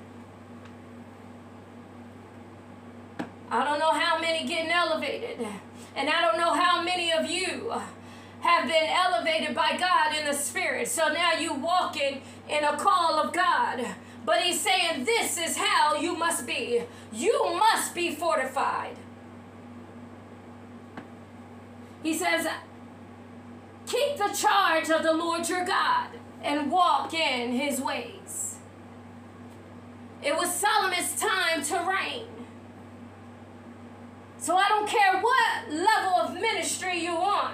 [3.49, 5.45] I don't know how many getting elevated.
[5.95, 7.74] And I don't know how many of you
[8.41, 10.88] have been elevated by God in the spirit.
[10.88, 13.86] So now you walking in a call of God.
[14.26, 16.84] But he's saying this is how you must be.
[17.12, 18.95] You must be fortified.
[22.03, 22.47] He says,
[23.88, 26.10] keep the charge of the Lord your God
[26.44, 28.58] and walk in his ways.
[30.24, 32.28] It was Solomon's time to reign.
[34.38, 37.54] So I don't care what level of ministry you're on,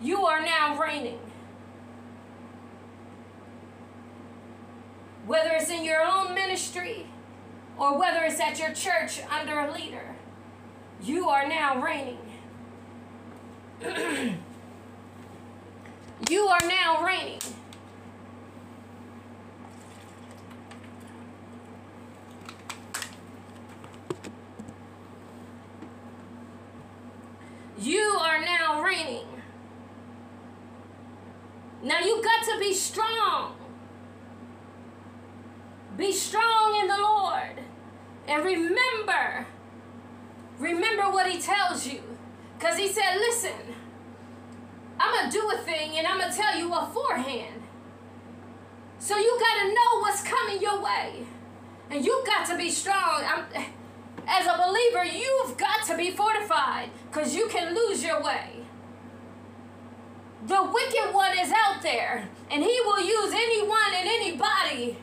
[0.00, 1.18] you are now reigning.
[5.26, 7.06] Whether it's in your own ministry
[7.76, 10.16] or whether it's at your church under a leader,
[11.02, 12.18] you are now reigning.
[16.28, 17.40] you are now reigning.
[27.78, 29.26] You are now reigning.
[31.82, 33.54] Now you got to be strong.
[35.96, 37.60] Be strong in the Lord.
[38.28, 39.46] And remember,
[40.58, 42.02] remember what he tells you.
[42.58, 43.52] Because he said, listen,
[45.00, 47.62] I'm going to do a thing and I'm going to tell you beforehand.
[48.98, 51.26] So you got to know what's coming your way.
[51.90, 53.24] And you got to be strong.
[53.26, 53.44] I'm,
[54.28, 58.60] as a believer, you've got to be fortified because you can lose your way.
[60.46, 64.98] The wicked one is out there, and he will use anyone and anybody.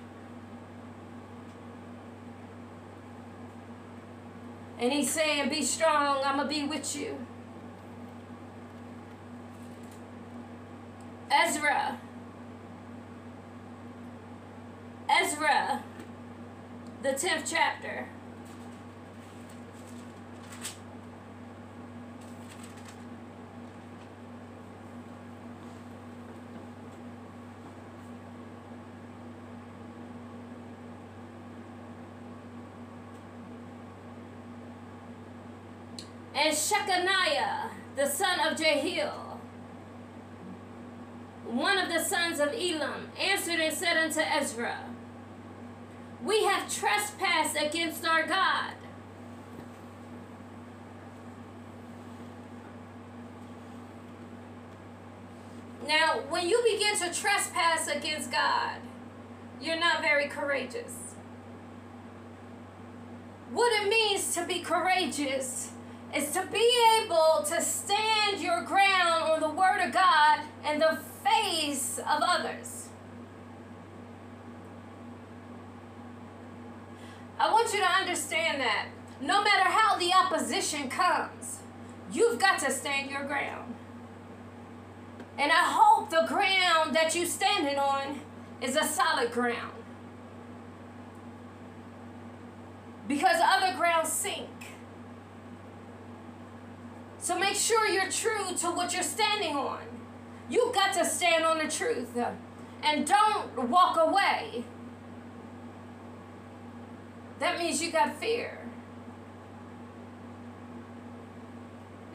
[4.80, 7.18] And he's saying, Be strong, I'm going to be with you.
[11.30, 12.00] Ezra.
[15.10, 15.84] Ezra,
[17.02, 18.08] the 10th chapter.
[36.38, 39.40] and Shechaniah, the son of Jehiel,
[41.46, 44.78] one of the sons of Elam, answered and said unto Ezra,
[46.24, 48.74] We have trespassed against our God.
[55.88, 58.80] Now, when you begin to trespass against God,
[59.60, 60.94] you're not very courageous.
[63.52, 65.72] What it means to be courageous
[66.16, 66.70] is to be
[67.02, 72.90] able to stand your ground on the Word of God in the face of others.
[77.40, 78.88] I want you to understand that
[79.22, 81.60] no matter how the opposition comes,
[82.12, 83.76] you've got to stand your ground.
[85.38, 88.22] And I hope the ground that you're standing on
[88.60, 89.77] is a solid ground.
[93.08, 94.50] Because other grounds sink.
[97.20, 99.80] So make sure you're true to what you're standing on.
[100.50, 102.18] You've got to stand on the truth.
[102.84, 104.64] And don't walk away.
[107.40, 108.60] That means you got fear.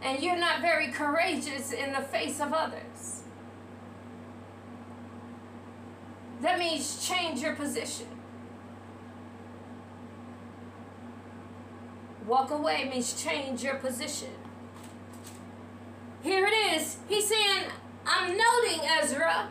[0.02, 3.22] And you're not very courageous in the face of others.
[6.40, 8.08] That means change your position.
[12.32, 14.30] Walk away means change your position.
[16.22, 16.96] Here it is.
[17.06, 17.64] He's saying,
[18.06, 19.48] I'm noting Ezra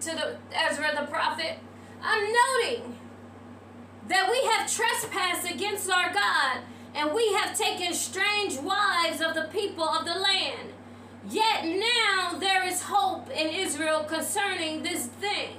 [0.00, 1.60] to the Ezra the prophet.
[2.02, 2.98] I'm noting
[4.08, 6.62] that we have trespassed against our God
[6.96, 10.72] and we have taken strange wives of the people of the land.
[11.30, 15.58] Yet now there is hope in Israel concerning this thing.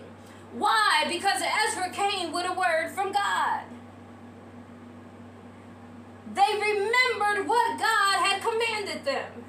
[0.52, 1.06] Why?
[1.08, 3.64] Because Ezra came with a word from God.
[6.38, 9.44] They remembered what God had commanded them.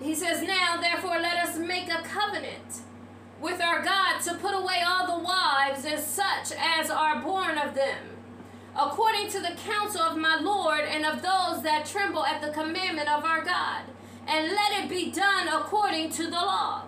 [0.00, 2.82] He says, Now therefore let us make a covenant
[3.40, 7.74] with our God to put away all the wives and such as are born of
[7.74, 7.98] them,
[8.80, 13.08] according to the counsel of my Lord and of those that tremble at the commandment
[13.08, 13.82] of our God.
[14.28, 16.84] And let it be done according to the law.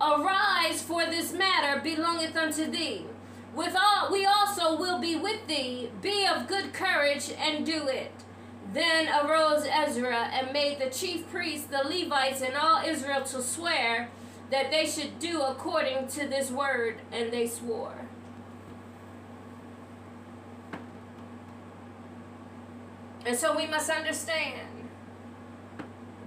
[0.00, 3.04] Arise, for this matter belongeth unto thee.
[3.58, 5.90] With all we also will be with thee.
[6.00, 8.12] Be of good courage and do it.
[8.72, 14.10] Then arose Ezra and made the chief priests, the Levites, and all Israel to swear
[14.50, 18.06] that they should do according to this word, and they swore.
[23.26, 24.68] And so we must understand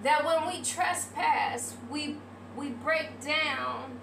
[0.04, 2.18] that when we trespass, we
[2.58, 4.01] we break down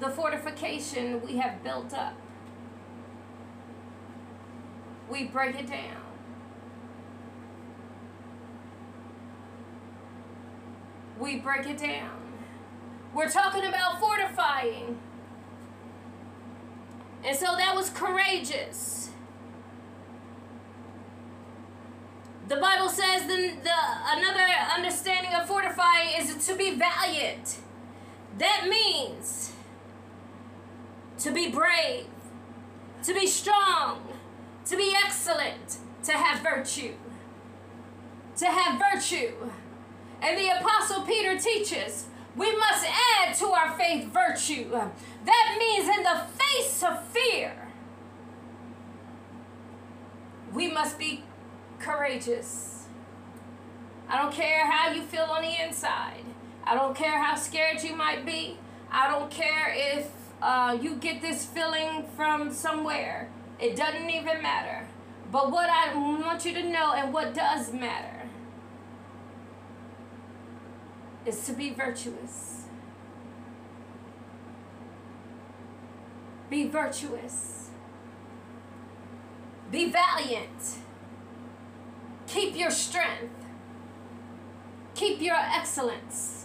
[0.00, 2.14] the fortification we have built up.
[5.08, 6.04] We break it down.
[11.18, 12.20] we break it down.
[13.14, 14.98] We're talking about fortifying.
[17.24, 19.10] And so that was courageous.
[22.48, 23.70] The Bible says the, the
[24.18, 27.58] another understanding of fortifying is to be valiant.
[28.38, 29.53] That means
[31.24, 32.04] to be brave,
[33.02, 34.06] to be strong,
[34.66, 36.92] to be excellent, to have virtue.
[38.36, 39.32] To have virtue.
[40.20, 44.68] And the Apostle Peter teaches we must add to our faith virtue.
[44.70, 47.68] That means in the face of fear,
[50.52, 51.24] we must be
[51.78, 52.84] courageous.
[54.10, 56.24] I don't care how you feel on the inside.
[56.64, 58.58] I don't care how scared you might be.
[58.90, 63.30] I don't care if uh, you get this feeling from somewhere.
[63.58, 64.86] It doesn't even matter.
[65.30, 68.22] But what I want you to know and what does matter
[71.26, 72.64] is to be virtuous.
[76.50, 77.70] Be virtuous.
[79.70, 80.78] Be valiant.
[82.26, 83.46] Keep your strength.
[84.94, 86.43] Keep your excellence.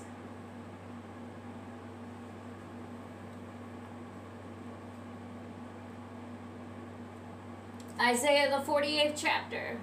[8.02, 9.78] Isaiah the 48th chapter.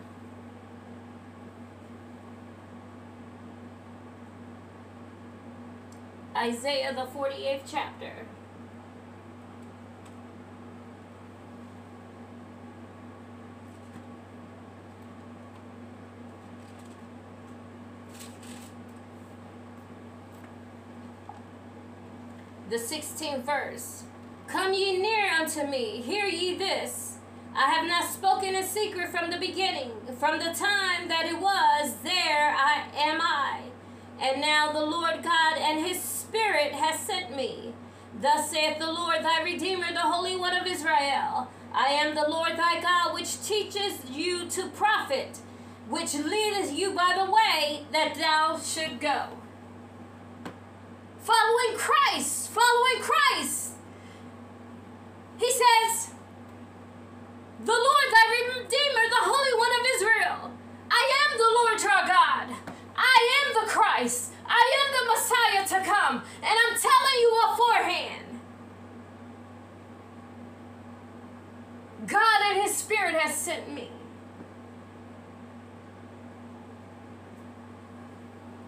[6.36, 8.12] Isaiah, the 48th chapter.
[22.68, 24.04] The 16th verse.
[24.46, 27.15] Come ye near unto me, hear ye this.
[27.56, 31.94] I have not spoken in secret from the beginning, from the time that it was,
[32.02, 33.62] there I am I.
[34.20, 37.72] And now the Lord God and his Spirit has sent me.
[38.20, 41.50] Thus saith the Lord thy Redeemer, the Holy One of Israel.
[41.72, 45.38] I am the Lord thy God, which teaches you to profit,
[45.88, 49.28] which leadeth you by the way that thou should go.
[51.20, 53.72] Following Christ, following Christ.
[55.38, 56.10] He says,
[57.66, 60.52] The Lord thy Redeemer, the Holy One of Israel.
[60.88, 62.46] I am the Lord your God.
[62.96, 64.32] I am the Christ.
[64.46, 66.22] I am the Messiah to come.
[66.44, 68.40] And I'm telling you beforehand.
[72.06, 73.90] God and His Spirit has sent me.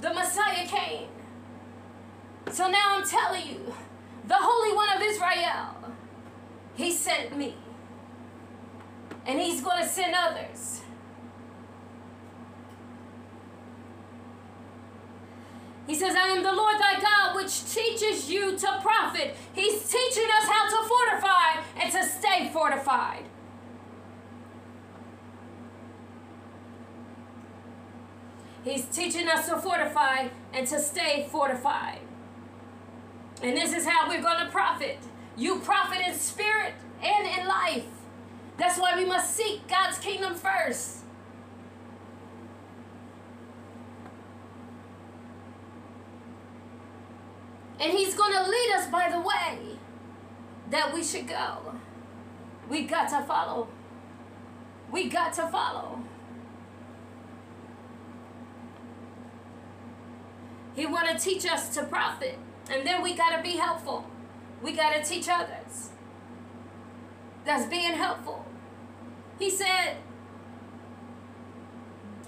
[0.01, 1.07] The Messiah came.
[2.51, 3.75] So now I'm telling you,
[4.27, 5.95] the Holy One of Israel,
[6.75, 7.55] He sent me.
[9.29, 10.81] And He's going to send others.
[15.87, 19.37] He says, I am the Lord thy God, which teaches you to profit.
[19.55, 23.25] He's teaching us how to fortify and to stay fortified.
[28.65, 32.01] He's teaching us to fortify and to stay fortified.
[33.43, 34.99] And this is how we're going to profit.
[35.39, 37.98] You profit in spirit and in life.
[38.59, 40.99] That's why we must seek God's kingdom first.
[47.81, 49.79] And He's going to lead us by the way
[50.71, 51.75] that we should go.
[52.69, 53.69] We got to follow.
[54.91, 56.03] We got to follow.
[60.75, 62.39] He want to teach us to profit.
[62.71, 64.05] And then we got to be helpful.
[64.63, 65.91] We got to teach others.
[67.45, 68.48] That's being helpful.
[69.39, 69.97] He said,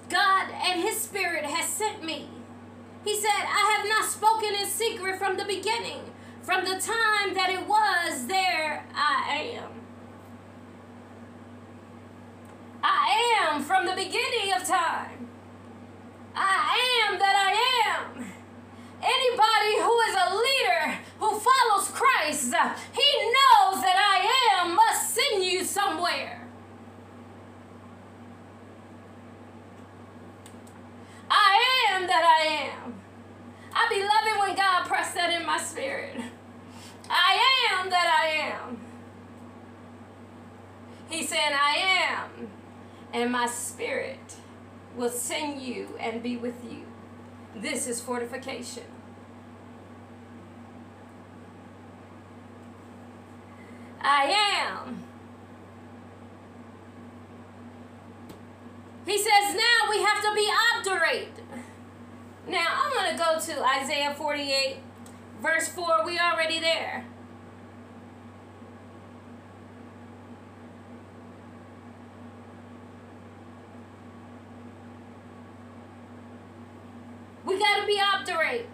[0.08, 2.28] God and His Spirit has sent me.
[3.04, 6.00] He said, I have not spoken in secret from the beginning.
[6.42, 9.70] From the time that it was there, I am.
[12.82, 15.28] I am from the beginning of time.
[16.34, 17.52] I am that I
[17.88, 18.24] am.
[19.02, 22.54] Anybody who is a leader who follows Christ,
[22.92, 26.46] he knows that I am must send you somewhere.
[31.30, 32.94] I am that I am.
[33.72, 36.16] I be loving when God pressed that in my spirit.
[37.10, 37.38] I
[37.72, 38.80] am that I am.
[41.08, 41.76] He said, I
[42.08, 42.48] am,
[43.12, 44.36] and my spirit
[44.96, 46.84] will send you and be with you.
[47.54, 48.84] This is fortification.
[54.00, 54.24] I
[54.68, 55.02] am.
[59.04, 61.40] He says now we have to be obdurate.
[62.50, 64.78] Now I'm going to go to Isaiah 48,
[65.40, 66.04] verse 4.
[66.04, 67.04] We already there.
[77.44, 78.68] We got to be obdurate.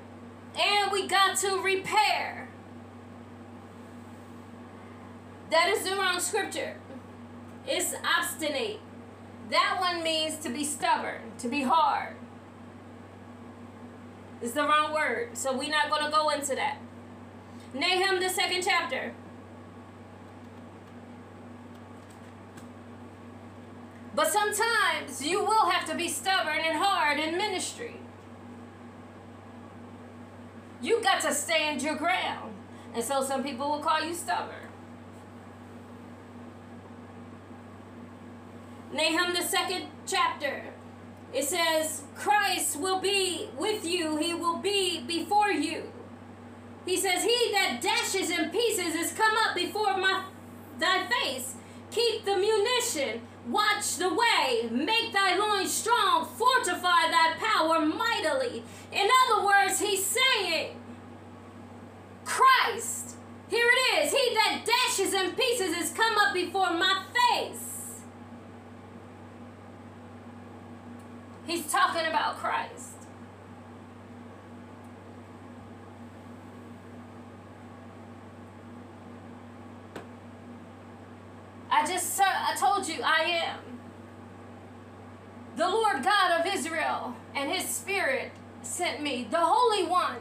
[0.58, 2.48] And we got to repair.
[5.50, 6.78] That is the wrong scripture.
[7.66, 8.80] It's obstinate.
[9.50, 12.15] That one means to be stubborn, to be hard.
[14.42, 15.36] It's the wrong word.
[15.36, 16.78] So we're not going to go into that.
[17.74, 19.12] Nahum, the second chapter.
[24.14, 27.96] But sometimes you will have to be stubborn and hard in ministry.
[30.80, 32.54] You got to stand your ground.
[32.94, 34.54] And so some people will call you stubborn.
[38.92, 40.62] Nahum, the second chapter.
[41.36, 45.92] It says, Christ will be with you, he will be before you.
[46.86, 50.24] He says, He that dashes in pieces is come up before my
[50.78, 51.56] thy face.
[51.90, 58.64] Keep the munition, watch the way, make thy loins strong, fortify thy power mightily.
[58.90, 60.80] In other words, he's saying,
[62.24, 63.16] Christ,
[63.48, 67.75] here it is, he that dashes in pieces is come up before my face.
[71.46, 72.94] He's talking about Christ.
[81.70, 83.60] I just I told you I am.
[85.56, 88.32] The Lord God of Israel and his spirit
[88.62, 90.16] sent me, the Holy One.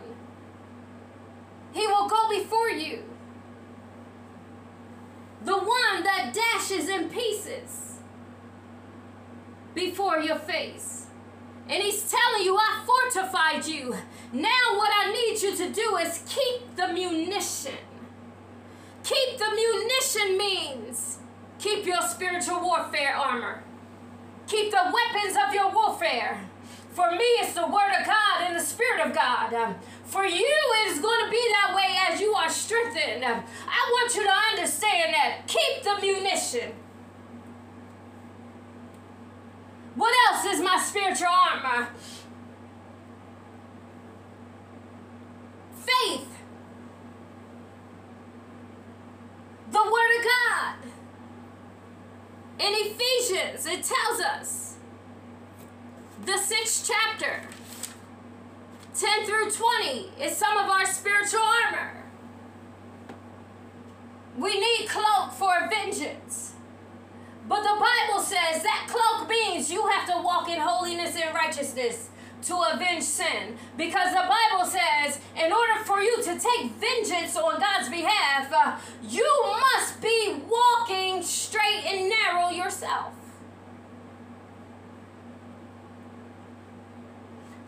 [1.73, 3.03] He will go before you.
[5.43, 7.99] The one that dashes in pieces
[9.73, 11.07] before your face.
[11.67, 13.95] And he's telling you, I fortified you.
[14.31, 17.73] Now, what I need you to do is keep the munition.
[19.03, 21.19] Keep the munition means
[21.59, 23.63] keep your spiritual warfare armor.
[24.47, 26.47] Keep the weapons of your warfare.
[26.91, 29.75] For me, it's the Word of God and the Spirit of God.
[30.05, 30.55] For you,
[30.85, 33.25] it is going to be that way as you are strengthened.
[33.25, 35.47] I want you to understand that.
[35.47, 36.71] Keep the munition.
[39.95, 41.87] What else is my spiritual armor?
[45.73, 46.27] Faith.
[49.71, 50.75] The Word of God.
[52.59, 54.75] In Ephesians, it tells us,
[56.25, 57.41] the sixth chapter,
[58.97, 62.03] 10 through 20, is some of our spiritual armor.
[64.37, 66.24] We need cloak for vengeance.
[67.47, 72.09] But the Bible says that cloak means you have to walk in holiness and righteousness
[72.43, 73.55] to avenge sin.
[73.77, 78.77] Because the Bible says, in order for you to take vengeance on God's behalf, uh,
[79.07, 83.13] you must be walking straight and narrow yourself.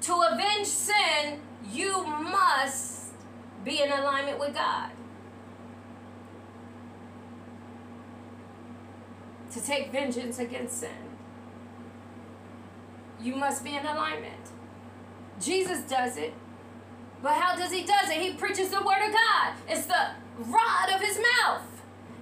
[0.02, 1.40] To avenge sin,
[1.72, 3.12] you must
[3.64, 4.92] be in alignment with God.
[9.52, 10.90] To take vengeance against sin.
[13.22, 14.52] You must be in alignment.
[15.42, 16.34] Jesus does it.
[17.22, 18.18] But how does he does it?
[18.18, 19.54] He preaches the word of God.
[19.68, 21.64] It's the rod of his mouth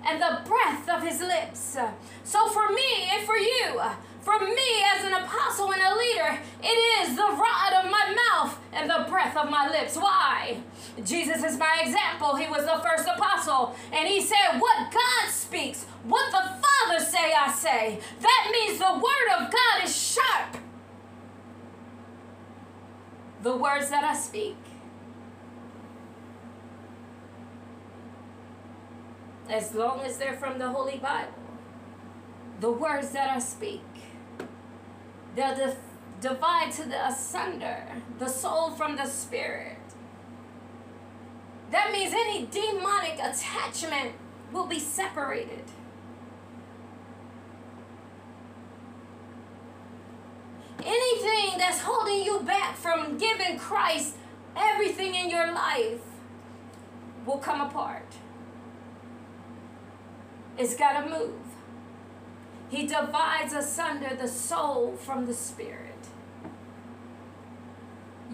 [0.08, 1.78] and the breath of his lips.
[2.24, 3.82] So for me and for you,
[4.26, 6.68] for me as an apostle and a leader, it
[7.08, 9.96] is the rod of my mouth and the breath of my lips.
[9.96, 10.58] Why?
[11.04, 12.36] Jesus is my example.
[12.36, 17.34] He was the first apostle, and he said, What God speaks, what the Father say,
[17.38, 18.00] I say.
[18.20, 20.58] That means the word of God is sharp.
[23.44, 24.56] The words that I speak
[29.50, 31.32] as long as they're from the Holy Bible,
[32.60, 33.84] the words that I speak,
[35.36, 35.78] dif-
[36.22, 37.84] divide to the asunder
[38.20, 39.78] the soul from the spirit.
[41.72, 44.14] That means any demonic attachment
[44.54, 45.64] will be separated.
[50.80, 54.16] Anything that's holding you back from giving Christ
[54.56, 56.02] everything in your life
[57.26, 58.06] will come apart.
[60.58, 61.45] It's got to move.
[62.70, 65.92] He divides asunder the soul from the spirit.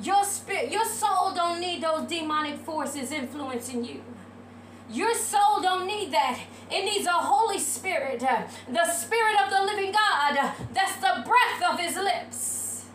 [0.02, 4.02] Your spirit, your soul don't need those demonic forces influencing you.
[4.90, 6.40] Your soul don't need that.
[6.70, 10.54] It needs a Holy Spirit, the Spirit of the living God.
[10.74, 12.86] That's the breath of His lips.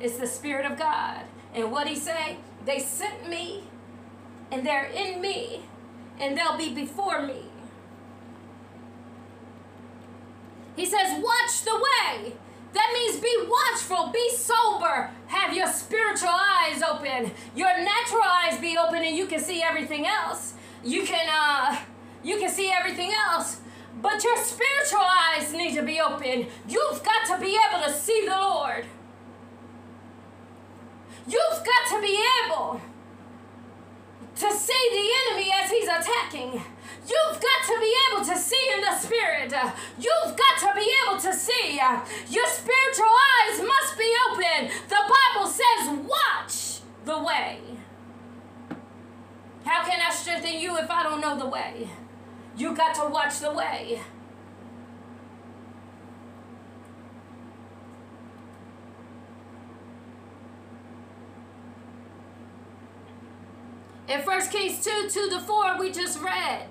[0.00, 1.22] It's the Spirit of God.
[1.54, 2.38] And what He say?
[2.64, 3.64] They sent me,
[4.50, 5.62] and they're in me,
[6.18, 7.45] and they'll be before me.
[10.76, 12.34] He says, Watch the way.
[12.74, 18.76] That means be watchful, be sober, have your spiritual eyes open, your natural eyes be
[18.76, 20.52] open, and you can see everything else.
[20.84, 21.78] You can uh
[22.22, 23.60] you can see everything else.
[24.02, 26.46] But your spiritual eyes need to be open.
[26.68, 28.84] You've got to be able to see the Lord.
[31.26, 32.80] You've got to be able
[34.36, 36.52] to see the enemy as he's attacking.
[36.52, 39.52] You've got to be able to see in the spirit.
[39.98, 41.80] You've got to be able to see.
[42.28, 44.70] Your spiritual eyes must be open.
[44.88, 47.60] The Bible says, watch the way.
[49.64, 51.88] How can I strengthen you if I don't know the way?
[52.56, 54.00] You got to watch the way.
[64.08, 66.66] In 1 Kings 2 2 to 4, we just read.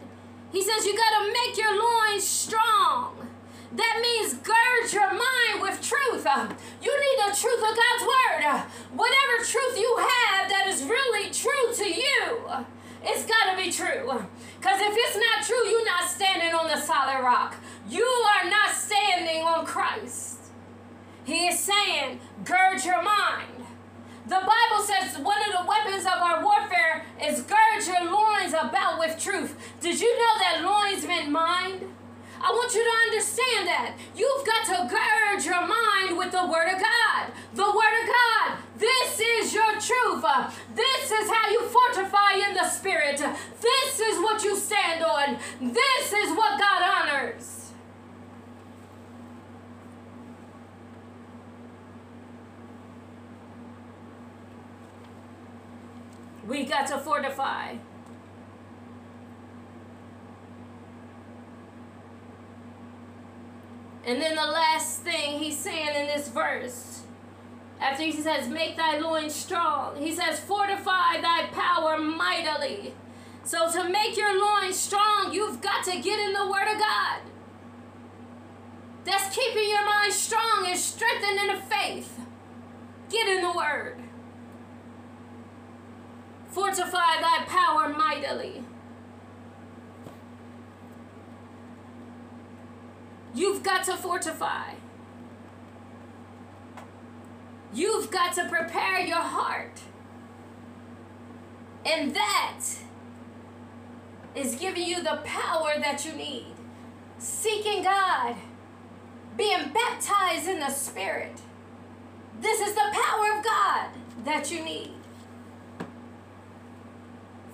[0.51, 3.27] He says, You got to make your loins strong.
[3.73, 6.25] That means gird your mind with truth.
[6.25, 6.47] Uh,
[6.81, 8.43] You need the truth of God's word.
[8.45, 8.61] Uh,
[8.93, 12.39] Whatever truth you have that is really true to you,
[13.03, 14.23] it's got to be true.
[14.59, 17.55] Because if it's not true, you're not standing on the solid rock.
[17.89, 20.39] You are not standing on Christ.
[21.25, 23.65] He is saying, gird your mind.
[24.27, 28.97] The Bible says one of the weapons of our warfare is gird your loins about
[28.97, 29.55] with truth.
[29.85, 31.83] Did you know that loins meant mind?
[32.41, 33.95] I want you to understand that.
[34.15, 37.31] You've got to gird your mind with the Word of God.
[37.53, 38.57] The Word of God.
[38.79, 40.25] This is your truth.
[40.73, 43.17] This is how you fortify in the Spirit.
[43.61, 45.37] This is what you stand on.
[45.61, 47.71] This is what God honors.
[56.47, 57.75] We got to fortify.
[64.05, 67.01] And then the last thing he's saying in this verse,
[67.81, 72.93] after he says, Make thy loins strong, he says, Fortify thy power mightily.
[73.43, 77.19] So to make your loins strong, you've got to get in the Word of God.
[79.05, 82.19] That's keeping your mind strong and strengthened in the faith.
[83.09, 83.97] Get in the Word.
[86.49, 88.63] Fortify thy power mightily.
[93.35, 94.71] You've got to fortify.
[97.73, 99.81] You've got to prepare your heart.
[101.85, 102.61] And that
[104.35, 106.53] is giving you the power that you need.
[107.17, 108.37] Seeking God,
[109.35, 111.41] being baptized in the Spirit.
[112.39, 113.89] This is the power of God
[114.23, 114.91] that you need.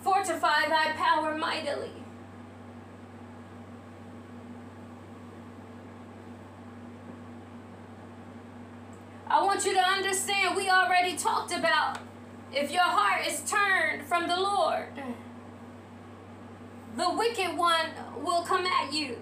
[0.02, 2.01] Fortify thy power mightily.
[9.32, 12.00] I want you to understand we already talked about
[12.52, 14.90] if your heart is turned from the Lord.
[16.98, 17.86] the wicked one
[18.22, 19.16] will come at you.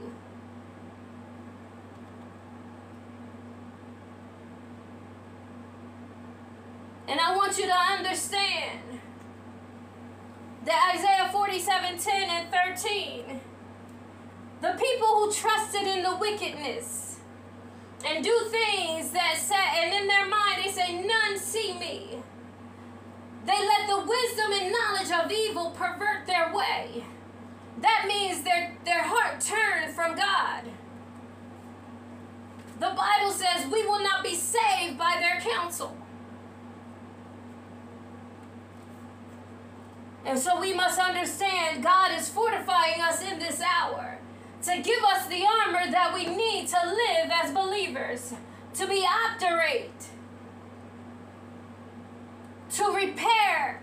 [7.07, 8.79] And I want you to understand
[10.65, 13.41] that Isaiah 47 10 and 13,
[14.61, 17.08] the people who trusted in the wickedness
[18.05, 22.19] and do things that say, and in their mind they say, None see me.
[23.45, 27.03] They let the wisdom and knowledge of evil pervert their way.
[27.81, 30.65] That means their, their heart turned from God.
[32.79, 35.95] The Bible says we will not be saved by their counsel.
[40.25, 44.18] And so we must understand God is fortifying us in this hour
[44.63, 48.33] to give us the armor that we need to live as believers,
[48.73, 50.07] to be obdurate,
[52.71, 53.81] to repair.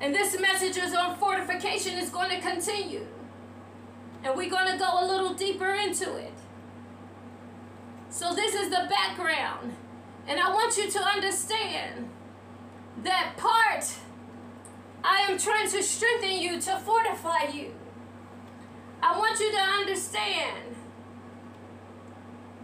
[0.00, 3.06] And this message is on fortification is going to continue.
[4.24, 6.32] And we're going to go a little deeper into it.
[8.10, 9.76] So this is the background.
[10.26, 12.08] And I want you to understand
[13.04, 13.94] that part
[15.04, 17.75] I am trying to strengthen you to fortify you.
[19.02, 20.74] I want you to understand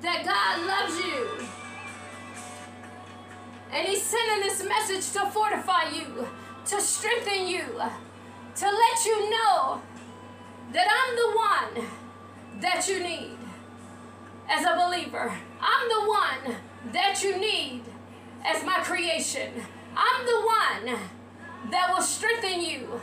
[0.00, 1.46] that God loves you.
[3.72, 6.26] And He's sending this message to fortify you,
[6.66, 7.64] to strengthen you,
[8.56, 9.80] to let you know
[10.72, 11.90] that I'm the one
[12.60, 13.38] that you need
[14.48, 15.32] as a believer.
[15.60, 16.56] I'm the one
[16.92, 17.82] that you need
[18.44, 19.52] as my creation.
[19.96, 20.98] I'm the one
[21.70, 23.00] that will strengthen you.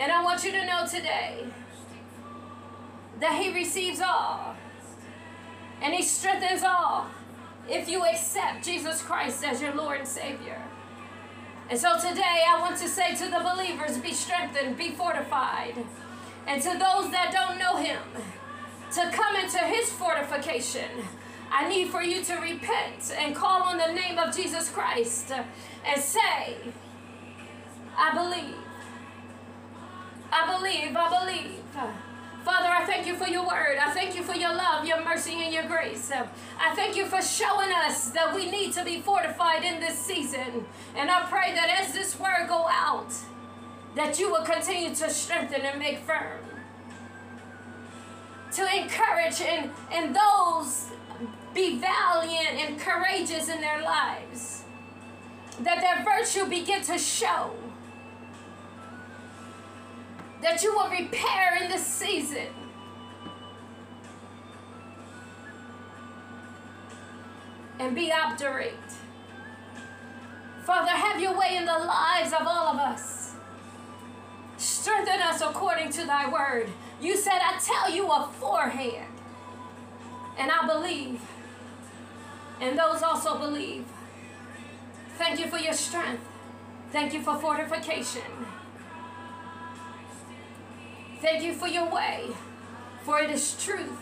[0.00, 1.44] And I want you to know today
[3.20, 4.56] that He receives all
[5.82, 7.06] and He strengthens all
[7.68, 10.60] if you accept Jesus Christ as your Lord and Savior.
[11.68, 15.74] And so today I want to say to the believers be strengthened, be fortified.
[16.46, 18.02] And to those that don't know Him,
[18.94, 20.88] to come into His fortification
[21.52, 25.32] I need for you to repent and call on the name of Jesus Christ
[25.84, 26.56] and say,
[27.98, 28.54] I believe.
[30.32, 31.60] I believe, I believe.
[32.44, 33.76] Father, I thank you for your word.
[33.78, 36.10] I thank you for your love, your mercy, and your grace.
[36.10, 40.64] I thank you for showing us that we need to be fortified in this season.
[40.96, 43.12] And I pray that as this word go out,
[43.94, 46.40] that you will continue to strengthen and make firm.
[48.52, 50.90] To encourage in, in those
[51.54, 54.64] be valiant and courageous in their lives.
[55.60, 57.52] That their virtue begin to show.
[60.42, 62.46] That you will repair in this season.
[67.78, 68.74] And be obdurate.
[70.64, 73.34] Father, have your way in the lives of all of us.
[74.58, 76.68] Strengthen us according to thy word.
[77.00, 79.06] You said, I tell you aforehand.
[80.38, 81.20] And I believe
[82.60, 83.84] and those also believe.
[85.16, 86.22] Thank you for your strength.
[86.92, 88.22] Thank you for fortification.
[91.20, 92.28] Thank you for your way,
[93.02, 94.00] for it is truth,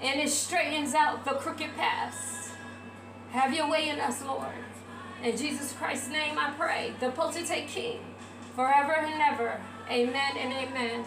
[0.00, 2.52] and it straightens out the crooked paths.
[3.32, 4.46] Have your way in us, Lord.
[5.24, 7.98] In Jesus Christ's name I pray, the potentate King,
[8.54, 9.60] forever and ever.
[9.90, 11.04] Amen and amen.